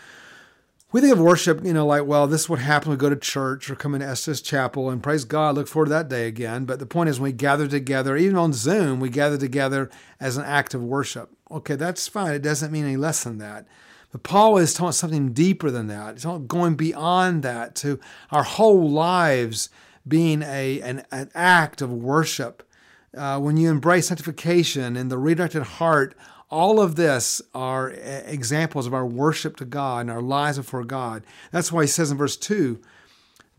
We 0.93 1.01
think 1.01 1.13
of 1.13 1.21
worship, 1.21 1.65
you 1.65 1.73
know, 1.73 1.87
like, 1.87 2.05
well, 2.05 2.27
this 2.27 2.43
is 2.43 2.49
what 2.49 2.59
happens. 2.59 2.91
We 2.91 2.97
go 2.97 3.11
to 3.11 3.15
church 3.15 3.71
or 3.71 3.77
come 3.77 3.95
into 3.95 4.09
Estes 4.09 4.41
Chapel 4.41 4.91
and 4.91 5.01
praise 5.01 5.25
God, 5.25 5.55
look 5.55 5.69
forward 5.69 5.87
to 5.87 5.91
that 5.91 6.09
day 6.09 6.27
again. 6.27 6.65
But 6.65 6.81
the 6.81 6.87
point 6.87 7.11
is, 7.11 7.21
when 7.21 7.31
we 7.31 7.33
gather 7.33 7.69
together, 7.69 8.17
even 8.17 8.37
on 8.37 8.53
Zoom, 8.53 8.99
we 8.99 9.09
gather 9.09 9.39
together 9.39 9.89
as 10.19 10.37
an 10.37 10.45
act 10.45 10.75
of 10.75 10.83
worship. 10.83 11.31
Okay, 11.51 11.75
that's 11.75 12.07
fine. 12.07 12.35
It 12.35 12.43
doesn't 12.43 12.71
mean 12.71 12.85
any 12.85 12.97
less 12.97 13.25
than 13.25 13.39
that. 13.39 13.67
But 14.13 14.23
Paul 14.23 14.57
is 14.59 14.75
talking 14.75 14.93
something 14.93 15.33
deeper 15.33 15.71
than 15.71 15.87
that. 15.89 16.15
He's 16.15 16.25
going 16.47 16.75
beyond 16.75 17.43
that 17.43 17.75
to 17.77 18.01
our 18.31 18.43
whole 18.43 18.89
lives 18.91 19.69
being 20.07 20.43
a, 20.43 20.81
an, 20.81 21.05
an 21.11 21.31
act 21.35 21.83
of 21.83 21.93
worship. 21.93 22.69
Uh, 23.17 23.39
when 23.39 23.57
you 23.57 23.71
embrace 23.71 24.09
sanctification 24.09 24.97
and 24.97 25.11
the 25.11 25.19
redirected 25.19 25.63
heart, 25.63 26.17
all 26.51 26.81
of 26.81 26.97
this 26.97 27.41
are 27.55 27.91
examples 27.91 28.87
of 28.87 28.95
our 28.95 29.07
worship 29.07 29.57
to 29.57 29.65
God 29.65 30.03
and 30.03 30.11
our 30.11 30.23
lives 30.23 30.59
before 30.59 30.85
God. 30.85 31.25
That's 31.53 31.71
why 31.71 31.83
he 31.83 31.89
says 31.89 32.11
in 32.11 32.17
verse 32.17 32.37
2 32.37 32.81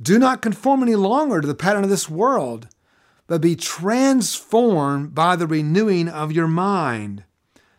Do 0.01 0.19
not 0.19 0.41
conform 0.41 0.81
any 0.81 0.95
longer 0.95 1.39
to 1.39 1.47
the 1.47 1.55
pattern 1.55 1.83
of 1.83 1.89
this 1.89 2.09
world, 2.09 2.67
but 3.27 3.41
be 3.41 3.55
transformed 3.55 5.15
by 5.15 5.37
the 5.37 5.47
renewing 5.47 6.09
of 6.09 6.33
your 6.33 6.47
mind 6.47 7.23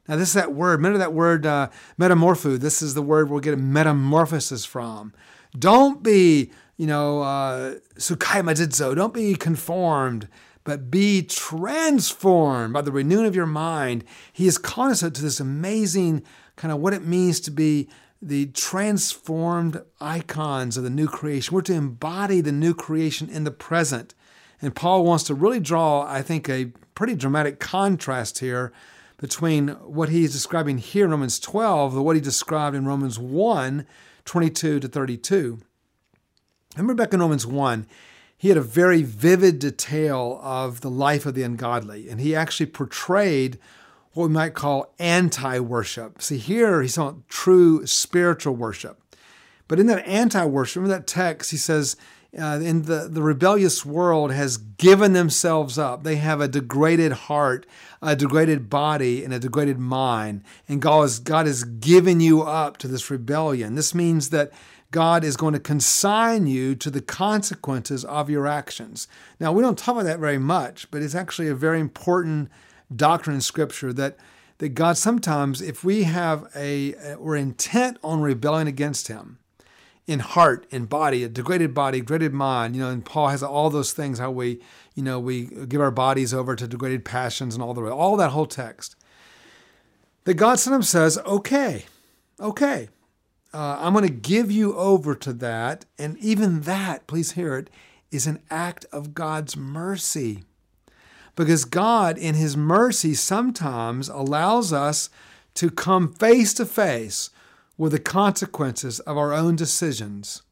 now, 0.08 0.16
this 0.16 0.28
is 0.28 0.34
that 0.34 0.52
word. 0.52 0.78
Remember 0.78 0.98
that 0.98 1.12
word 1.12 1.46
uh, 1.46 1.68
metamorpho. 1.98 2.58
This 2.58 2.82
is 2.82 2.94
the 2.94 3.02
word 3.02 3.30
we'll 3.30 3.40
get 3.40 3.54
a 3.54 3.56
metamorphosis 3.56 4.64
from. 4.64 5.12
Don't 5.56 6.02
be, 6.02 6.50
you 6.76 6.86
know, 6.86 7.22
uh. 7.22 7.76
Don't 7.98 9.14
be 9.14 9.34
conformed, 9.36 10.28
but 10.64 10.90
be 10.90 11.22
transformed 11.22 12.72
by 12.72 12.80
the 12.80 12.90
renewing 12.90 13.26
of 13.26 13.36
your 13.36 13.46
mind. 13.46 14.04
He 14.32 14.48
is 14.48 14.58
calling 14.58 14.90
us 14.90 15.00
to 15.00 15.10
this 15.10 15.38
amazing 15.38 16.24
kind 16.56 16.72
of 16.72 16.80
what 16.80 16.94
it 16.94 17.04
means 17.04 17.38
to 17.40 17.52
be 17.52 17.88
the 18.20 18.46
transformed 18.46 19.82
icons 20.00 20.76
of 20.76 20.82
the 20.82 20.90
new 20.90 21.06
creation. 21.06 21.54
We're 21.54 21.62
to 21.62 21.74
embody 21.74 22.40
the 22.40 22.52
new 22.52 22.74
creation 22.74 23.28
in 23.28 23.44
the 23.44 23.50
present. 23.52 24.14
And 24.60 24.74
Paul 24.74 25.04
wants 25.04 25.24
to 25.24 25.34
really 25.34 25.60
draw, 25.60 26.02
I 26.02 26.22
think, 26.22 26.48
a 26.48 26.72
pretty 26.94 27.14
dramatic 27.14 27.60
contrast 27.60 28.40
here 28.40 28.72
between 29.22 29.68
what 29.68 30.08
he's 30.08 30.32
describing 30.32 30.78
here 30.78 31.04
in 31.04 31.12
Romans 31.12 31.38
12 31.38 31.94
and 31.94 32.04
what 32.04 32.16
he 32.16 32.20
described 32.20 32.74
in 32.74 32.84
Romans 32.84 33.20
1 33.20 33.86
22 34.24 34.80
to 34.80 34.88
32. 34.88 35.60
Remember 36.76 36.94
back 36.94 37.14
in 37.14 37.20
Romans 37.20 37.46
1, 37.46 37.86
he 38.36 38.48
had 38.48 38.58
a 38.58 38.62
very 38.62 39.02
vivid 39.02 39.60
detail 39.60 40.40
of 40.42 40.80
the 40.80 40.90
life 40.90 41.24
of 41.24 41.34
the 41.34 41.44
ungodly, 41.44 42.08
and 42.08 42.20
he 42.20 42.34
actually 42.34 42.66
portrayed 42.66 43.60
what 44.12 44.26
we 44.26 44.32
might 44.32 44.54
call 44.54 44.92
anti 44.98 45.60
worship. 45.60 46.20
See, 46.20 46.38
here 46.38 46.82
he's 46.82 46.96
talking 46.96 47.22
true 47.28 47.86
spiritual 47.86 48.56
worship. 48.56 49.00
But 49.68 49.78
in 49.78 49.86
that 49.86 50.04
anti 50.04 50.44
worship, 50.44 50.76
remember 50.82 50.96
that 50.96 51.06
text, 51.06 51.52
he 51.52 51.56
says, 51.56 51.96
uh, 52.38 52.60
in 52.62 52.82
the, 52.82 53.08
the 53.10 53.22
rebellious 53.22 53.84
world 53.84 54.32
has 54.32 54.56
given 54.56 55.12
themselves 55.12 55.78
up. 55.78 56.02
They 56.02 56.16
have 56.16 56.40
a 56.40 56.48
degraded 56.48 57.12
heart, 57.12 57.66
a 58.00 58.16
degraded 58.16 58.70
body, 58.70 59.22
and 59.22 59.34
a 59.34 59.38
degraded 59.38 59.78
mind. 59.78 60.42
And 60.66 60.80
God, 60.80 61.02
is, 61.02 61.18
God 61.18 61.46
has 61.46 61.64
given 61.64 62.20
you 62.20 62.42
up 62.42 62.78
to 62.78 62.88
this 62.88 63.10
rebellion. 63.10 63.74
This 63.74 63.94
means 63.94 64.30
that 64.30 64.50
God 64.90 65.24
is 65.24 65.36
going 65.36 65.54
to 65.54 65.60
consign 65.60 66.46
you 66.46 66.74
to 66.76 66.90
the 66.90 67.02
consequences 67.02 68.04
of 68.04 68.30
your 68.30 68.46
actions. 68.46 69.08
Now, 69.38 69.52
we 69.52 69.62
don't 69.62 69.78
talk 69.78 69.94
about 69.94 70.04
that 70.04 70.18
very 70.18 70.38
much, 70.38 70.90
but 70.90 71.02
it's 71.02 71.14
actually 71.14 71.48
a 71.48 71.54
very 71.54 71.80
important 71.80 72.50
doctrine 72.94 73.36
in 73.36 73.40
Scripture 73.40 73.92
that, 73.94 74.16
that 74.58 74.70
God 74.70 74.96
sometimes, 74.96 75.60
if 75.60 75.82
we 75.84 76.04
have 76.04 76.50
a, 76.54 77.16
we're 77.16 77.36
intent 77.36 77.98
on 78.02 78.20
rebelling 78.20 78.68
against 78.68 79.08
Him, 79.08 79.38
in 80.06 80.18
heart 80.18 80.66
and 80.72 80.88
body, 80.88 81.22
a 81.22 81.28
degraded 81.28 81.74
body, 81.74 82.00
degraded 82.00 82.32
mind. 82.32 82.74
You 82.74 82.82
know, 82.82 82.90
and 82.90 83.04
Paul 83.04 83.28
has 83.28 83.42
all 83.42 83.70
those 83.70 83.92
things, 83.92 84.18
how 84.18 84.30
we, 84.30 84.60
you 84.94 85.02
know, 85.02 85.20
we 85.20 85.44
give 85.44 85.80
our 85.80 85.90
bodies 85.90 86.34
over 86.34 86.56
to 86.56 86.66
degraded 86.66 87.04
passions 87.04 87.54
and 87.54 87.62
all 87.62 87.74
the 87.74 87.80
way, 87.80 87.90
all 87.90 88.16
that 88.16 88.30
whole 88.30 88.46
text. 88.46 88.96
That 90.24 90.34
God 90.34 90.58
sometimes 90.58 90.88
says, 90.88 91.18
okay, 91.18 91.84
okay, 92.38 92.88
uh, 93.52 93.78
I'm 93.80 93.92
going 93.92 94.06
to 94.06 94.12
give 94.12 94.50
you 94.50 94.76
over 94.76 95.14
to 95.16 95.32
that. 95.34 95.84
And 95.98 96.16
even 96.18 96.62
that, 96.62 97.06
please 97.06 97.32
hear 97.32 97.56
it, 97.56 97.70
is 98.10 98.26
an 98.26 98.40
act 98.50 98.86
of 98.92 99.14
God's 99.14 99.56
mercy. 99.56 100.44
Because 101.34 101.64
God, 101.64 102.18
in 102.18 102.34
His 102.34 102.56
mercy, 102.56 103.14
sometimes 103.14 104.08
allows 104.08 104.72
us 104.72 105.10
to 105.54 105.70
come 105.70 106.12
face 106.12 106.54
to 106.54 106.66
face 106.66 107.30
with 107.76 107.92
the 107.92 107.98
consequences 107.98 109.00
of 109.00 109.16
our 109.16 109.32
own 109.32 109.56
decisions 109.56 110.42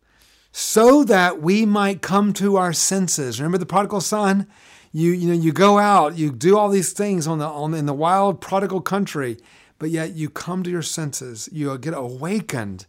so 0.53 1.05
that 1.05 1.41
we 1.41 1.65
might 1.65 2.03
come 2.03 2.33
to 2.35 2.57
our 2.57 2.73
senses. 2.73 3.41
Remember 3.41 3.59
the 3.59 3.67
prodigal 3.67 4.01
son? 4.01 4.47
You, 4.93 5.13
you 5.13 5.29
know, 5.29 5.41
you 5.41 5.53
go 5.53 5.79
out, 5.79 6.17
you 6.17 6.33
do 6.33 6.59
all 6.59 6.69
these 6.69 6.93
things 6.93 7.27
on 7.27 7.39
the, 7.39 7.47
on, 7.47 7.75
in 7.75 7.87
the 7.87 7.95
wild 7.95 8.41
prodigal 8.41 8.81
country, 8.81 9.37
but 9.79 9.91
yet 9.91 10.15
you 10.15 10.29
come 10.29 10.63
to 10.65 10.71
your 10.71 10.83
senses. 10.83 11.49
You 11.53 11.77
get 11.79 11.95
awakened 11.95 12.87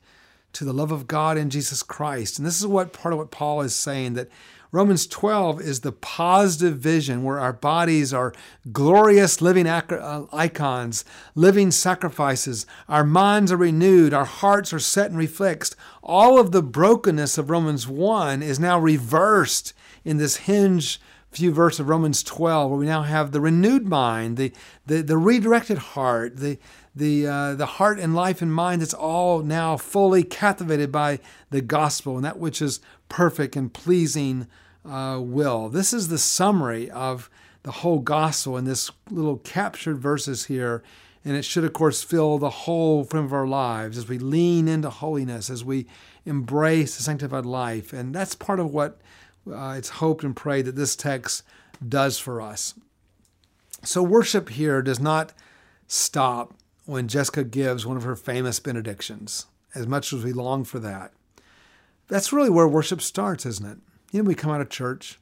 to 0.53 0.65
the 0.65 0.73
love 0.73 0.91
of 0.91 1.07
God 1.07 1.37
in 1.37 1.49
Jesus 1.49 1.83
Christ. 1.83 2.37
And 2.37 2.45
this 2.45 2.59
is 2.59 2.67
what 2.67 2.93
part 2.93 3.13
of 3.13 3.19
what 3.19 3.31
Paul 3.31 3.61
is 3.61 3.75
saying 3.75 4.13
that 4.13 4.29
Romans 4.73 5.05
12 5.05 5.59
is 5.59 5.81
the 5.81 5.91
positive 5.91 6.77
vision 6.77 7.23
where 7.23 7.39
our 7.39 7.51
bodies 7.51 8.13
are 8.13 8.33
glorious 8.71 9.41
living 9.41 9.67
uh, 9.67 10.25
icons, 10.31 11.03
living 11.35 11.71
sacrifices. 11.71 12.65
Our 12.87 13.03
minds 13.03 13.51
are 13.51 13.57
renewed, 13.57 14.13
our 14.13 14.23
hearts 14.23 14.71
are 14.71 14.79
set 14.79 15.11
and 15.11 15.19
refixed. 15.19 15.75
All 16.01 16.39
of 16.39 16.53
the 16.53 16.63
brokenness 16.63 17.37
of 17.37 17.49
Romans 17.49 17.85
1 17.85 18.41
is 18.41 18.61
now 18.61 18.79
reversed 18.79 19.73
in 20.05 20.15
this 20.17 20.37
hinge 20.37 21.01
few 21.31 21.51
verse 21.51 21.79
of 21.79 21.89
Romans 21.89 22.23
12, 22.23 22.69
where 22.69 22.79
we 22.79 22.85
now 22.85 23.03
have 23.03 23.31
the 23.31 23.41
renewed 23.41 23.85
mind, 23.85 24.37
the, 24.37 24.51
the, 24.85 25.01
the 25.01 25.17
redirected 25.17 25.77
heart, 25.77 26.37
the, 26.37 26.57
the, 26.95 27.25
uh, 27.25 27.55
the 27.55 27.65
heart 27.65 27.99
and 27.99 28.13
life 28.13 28.41
and 28.41 28.53
mind 28.53 28.81
that's 28.81 28.93
all 28.93 29.39
now 29.39 29.77
fully 29.77 30.23
captivated 30.23 30.91
by 30.91 31.19
the 31.49 31.61
gospel 31.61 32.15
and 32.15 32.25
that 32.25 32.37
which 32.37 32.61
is 32.61 32.81
perfect 33.07 33.55
and 33.55 33.73
pleasing 33.73 34.47
uh, 34.85 35.19
will. 35.21 35.69
This 35.69 35.93
is 35.93 36.07
the 36.07 36.17
summary 36.17 36.89
of 36.89 37.29
the 37.63 37.71
whole 37.71 37.99
gospel 37.99 38.57
in 38.57 38.65
this 38.65 38.91
little 39.09 39.37
captured 39.37 39.99
verses 39.99 40.45
here. 40.45 40.83
And 41.23 41.37
it 41.37 41.45
should, 41.45 41.63
of 41.63 41.73
course, 41.73 42.01
fill 42.01 42.39
the 42.39 42.49
whole 42.49 43.03
frame 43.03 43.25
of 43.25 43.33
our 43.33 43.45
lives 43.45 43.97
as 43.97 44.07
we 44.07 44.17
lean 44.17 44.67
into 44.67 44.89
holiness, 44.89 45.51
as 45.51 45.63
we 45.63 45.85
embrace 46.25 46.97
the 46.97 47.03
sanctified 47.03 47.45
life. 47.45 47.93
And 47.93 48.13
that's 48.13 48.33
part 48.33 48.59
of 48.59 48.73
what 48.73 48.99
uh, 49.49 49.75
it's 49.77 49.89
hoped 49.89 50.23
and 50.23 50.35
prayed 50.35 50.65
that 50.65 50.75
this 50.75 50.95
text 50.95 51.43
does 51.87 52.17
for 52.17 52.41
us. 52.41 52.73
So, 53.83 54.03
worship 54.03 54.49
here 54.49 54.81
does 54.81 54.99
not 54.99 55.33
stop 55.87 56.53
when 56.85 57.07
Jessica 57.07 57.43
gives 57.43 57.85
one 57.85 57.97
of 57.97 58.03
her 58.03 58.15
famous 58.15 58.59
benedictions, 58.59 59.47
as 59.73 59.87
much 59.87 60.13
as 60.13 60.23
we 60.23 60.33
long 60.33 60.63
for 60.63 60.79
that. 60.79 61.13
That's 62.07 62.33
really 62.33 62.49
where 62.49 62.67
worship 62.67 63.01
starts, 63.01 63.45
isn't 63.45 63.65
it? 63.65 63.77
You 64.11 64.21
know, 64.21 64.27
we 64.27 64.35
come 64.35 64.51
out 64.51 64.61
of 64.61 64.69
church. 64.69 65.19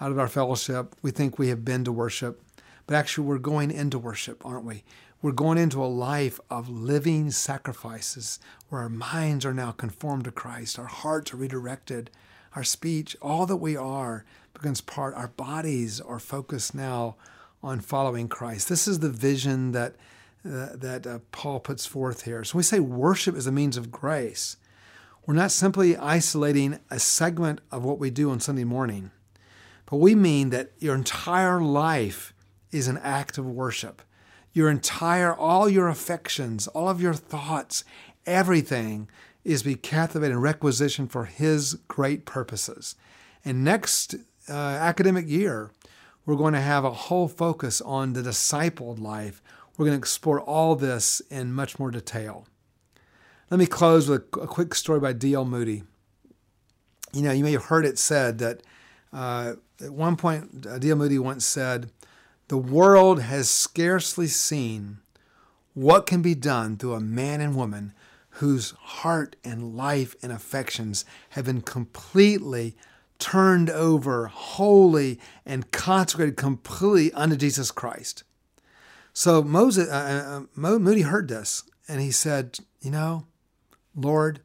out 0.00 0.10
of 0.10 0.18
our 0.18 0.28
fellowship. 0.28 0.96
We 1.00 1.12
think 1.12 1.38
we 1.38 1.48
have 1.48 1.64
been 1.64 1.84
to 1.84 1.92
worship, 1.92 2.42
but 2.86 2.96
actually 2.96 3.26
we're 3.28 3.38
going 3.38 3.70
into 3.70 3.98
worship, 4.00 4.44
aren't 4.44 4.64
we? 4.64 4.82
We're 5.22 5.30
going 5.30 5.58
into 5.58 5.84
a 5.84 5.86
life 5.86 6.40
of 6.50 6.68
living 6.68 7.30
sacrifices 7.30 8.40
where 8.68 8.80
our 8.80 8.88
minds 8.88 9.46
are 9.46 9.54
now 9.54 9.70
conformed 9.70 10.24
to 10.24 10.32
Christ, 10.32 10.76
our 10.80 10.86
hearts 10.86 11.32
are 11.32 11.36
redirected, 11.36 12.10
our 12.56 12.64
speech, 12.64 13.16
all 13.22 13.46
that 13.46 13.56
we 13.58 13.76
are 13.76 14.24
becomes 14.52 14.80
part, 14.80 15.14
our 15.14 15.28
bodies 15.28 16.00
are 16.00 16.18
focused 16.18 16.74
now 16.74 17.14
on 17.62 17.78
following 17.78 18.26
Christ. 18.26 18.68
This 18.68 18.88
is 18.88 18.98
the 18.98 19.08
vision 19.08 19.70
that, 19.70 19.94
uh, 20.44 20.70
that 20.74 21.06
uh, 21.06 21.20
Paul 21.30 21.60
puts 21.60 21.86
forth 21.86 22.24
here. 22.24 22.42
So 22.42 22.58
we 22.58 22.64
say 22.64 22.80
worship 22.80 23.36
is 23.36 23.46
a 23.46 23.52
means 23.52 23.76
of 23.76 23.92
grace. 23.92 24.56
We're 25.24 25.34
not 25.34 25.52
simply 25.52 25.96
isolating 25.96 26.80
a 26.90 26.98
segment 26.98 27.60
of 27.70 27.84
what 27.84 28.00
we 28.00 28.10
do 28.10 28.32
on 28.32 28.40
Sunday 28.40 28.64
morning, 28.64 29.12
but 29.86 29.98
we 29.98 30.16
mean 30.16 30.50
that 30.50 30.72
your 30.78 30.96
entire 30.96 31.60
life 31.60 32.34
is 32.72 32.88
an 32.88 32.98
act 32.98 33.38
of 33.38 33.46
worship. 33.46 34.02
Your 34.52 34.68
entire, 34.68 35.32
all 35.32 35.68
your 35.68 35.86
affections, 35.86 36.66
all 36.66 36.88
of 36.88 37.00
your 37.00 37.14
thoughts, 37.14 37.84
everything 38.26 39.08
is 39.44 39.62
be 39.62 39.76
captivated 39.76 40.32
and 40.32 40.42
requisitioned 40.42 41.12
for 41.12 41.26
His 41.26 41.74
great 41.86 42.26
purposes. 42.26 42.96
And 43.44 43.62
next 43.62 44.16
uh, 44.48 44.52
academic 44.52 45.28
year, 45.28 45.70
we're 46.26 46.34
going 46.34 46.54
to 46.54 46.60
have 46.60 46.84
a 46.84 46.90
whole 46.90 47.28
focus 47.28 47.80
on 47.80 48.12
the 48.12 48.22
discipled 48.22 48.98
life. 48.98 49.40
We're 49.76 49.86
going 49.86 49.96
to 49.96 50.02
explore 50.02 50.40
all 50.40 50.74
this 50.74 51.20
in 51.30 51.52
much 51.52 51.78
more 51.78 51.92
detail. 51.92 52.48
Let 53.52 53.58
me 53.58 53.66
close 53.66 54.08
with 54.08 54.22
a, 54.40 54.46
quick 54.46 54.74
story 54.74 54.98
by 54.98 55.12
D.L. 55.12 55.44
Moody. 55.44 55.82
You 57.12 57.20
know, 57.20 57.32
you 57.32 57.44
may 57.44 57.52
have 57.52 57.66
heard 57.66 57.84
it 57.84 57.98
said 57.98 58.38
that 58.38 58.62
uh, 59.12 59.56
at 59.78 59.90
one 59.90 60.16
point, 60.16 60.66
uh, 60.66 60.78
D.L. 60.78 60.96
Moody 60.96 61.18
once 61.18 61.44
said, 61.44 61.90
The 62.48 62.56
world 62.56 63.20
has 63.20 63.50
scarcely 63.50 64.26
seen 64.26 65.00
what 65.74 66.06
can 66.06 66.22
be 66.22 66.34
done 66.34 66.78
through 66.78 66.94
a 66.94 67.00
man 67.00 67.42
and 67.42 67.54
woman 67.54 67.92
whose 68.36 68.70
heart 68.70 69.36
and 69.44 69.76
life 69.76 70.16
and 70.22 70.32
affections 70.32 71.04
have 71.28 71.44
been 71.44 71.60
completely 71.60 72.74
turned 73.18 73.68
over, 73.68 74.28
wholly, 74.28 75.20
and 75.44 75.70
consecrated 75.72 76.38
completely 76.38 77.12
unto 77.12 77.36
Jesus 77.36 77.70
Christ. 77.70 78.24
So 79.12 79.42
Moses, 79.42 79.90
uh, 79.90 80.42
uh, 80.56 80.78
Moody 80.78 81.02
heard 81.02 81.28
this 81.28 81.64
and 81.86 82.00
he 82.00 82.10
said, 82.10 82.58
You 82.80 82.90
know, 82.90 83.26
Lord, 83.94 84.40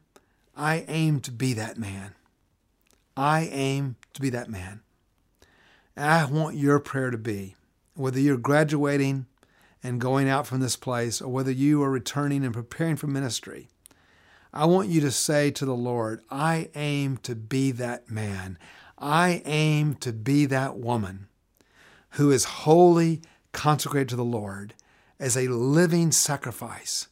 I 0.56 0.84
aim 0.88 1.20
to 1.20 1.32
be 1.32 1.52
that 1.54 1.78
man. 1.78 2.14
I 3.16 3.48
aim 3.52 3.96
to 4.14 4.20
be 4.20 4.30
that 4.30 4.48
man. 4.48 4.80
And 5.96 6.06
I 6.06 6.24
want 6.26 6.56
your 6.56 6.78
prayer 6.78 7.10
to 7.10 7.18
be 7.18 7.56
whether 7.94 8.20
you're 8.20 8.36
graduating 8.36 9.26
and 9.82 10.00
going 10.00 10.28
out 10.28 10.46
from 10.46 10.60
this 10.60 10.76
place 10.76 11.20
or 11.20 11.28
whether 11.28 11.50
you 11.50 11.82
are 11.82 11.90
returning 11.90 12.44
and 12.44 12.54
preparing 12.54 12.96
for 12.96 13.06
ministry. 13.06 13.68
I 14.52 14.64
want 14.66 14.88
you 14.88 15.00
to 15.02 15.10
say 15.10 15.50
to 15.52 15.64
the 15.64 15.74
Lord, 15.74 16.22
I 16.30 16.70
aim 16.74 17.16
to 17.18 17.34
be 17.34 17.70
that 17.72 18.10
man. 18.10 18.58
I 18.98 19.42
aim 19.44 19.94
to 19.96 20.12
be 20.12 20.46
that 20.46 20.76
woman 20.76 21.28
who 22.12 22.30
is 22.30 22.44
wholly 22.44 23.20
consecrated 23.52 24.08
to 24.10 24.16
the 24.16 24.24
Lord 24.24 24.74
as 25.20 25.36
a 25.36 25.48
living 25.48 26.12
sacrifice 26.12 27.08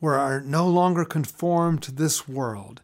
we 0.00 0.10
are 0.10 0.40
no 0.40 0.68
longer 0.68 1.04
conformed 1.04 1.82
to 1.82 1.92
this 1.92 2.28
world, 2.28 2.82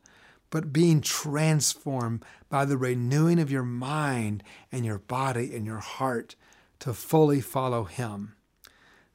but 0.50 0.72
being 0.72 1.00
transformed 1.00 2.24
by 2.48 2.64
the 2.64 2.76
renewing 2.76 3.38
of 3.38 3.50
your 3.50 3.62
mind 3.62 4.42
and 4.72 4.84
your 4.84 4.98
body 4.98 5.54
and 5.54 5.64
your 5.64 5.78
heart 5.78 6.34
to 6.80 6.92
fully 6.92 7.40
follow 7.40 7.84
Him. 7.84 8.34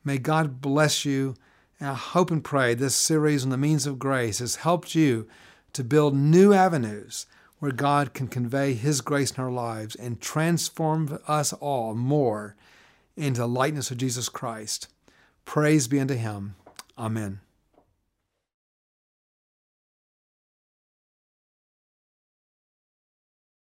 May 0.04 0.18
God 0.18 0.62
bless 0.62 1.06
you. 1.06 1.36
And 1.80 1.90
I 1.90 1.94
hope 1.94 2.30
and 2.30 2.44
pray 2.44 2.74
this 2.74 2.96
series 2.96 3.44
on 3.44 3.52
the 3.52 3.58
means 3.58 3.86
of 3.86 4.00
grace 4.00 4.40
has 4.40 4.58
helped 4.58 4.96
you 4.96 5.28
to 5.74 5.84
build 5.84 6.14
new 6.16 6.52
avenues 6.52 7.26
where 7.60 7.72
God 7.72 8.14
can 8.14 8.28
convey 8.28 8.74
His 8.74 9.02
grace 9.02 9.32
in 9.32 9.44
our 9.44 9.52
lives 9.52 9.96
and 9.96 10.20
transform 10.20 11.20
us 11.28 11.54
all 11.54 11.94
more 11.94 12.56
into 13.16 13.42
the 13.42 13.48
likeness 13.48 13.92
of 13.92 13.98
Jesus 13.98 14.30
Christ. 14.30 14.88
Praise 15.46 15.88
be 15.88 16.00
unto 16.00 16.16
Him. 16.16 16.56
Amen. 16.98 17.40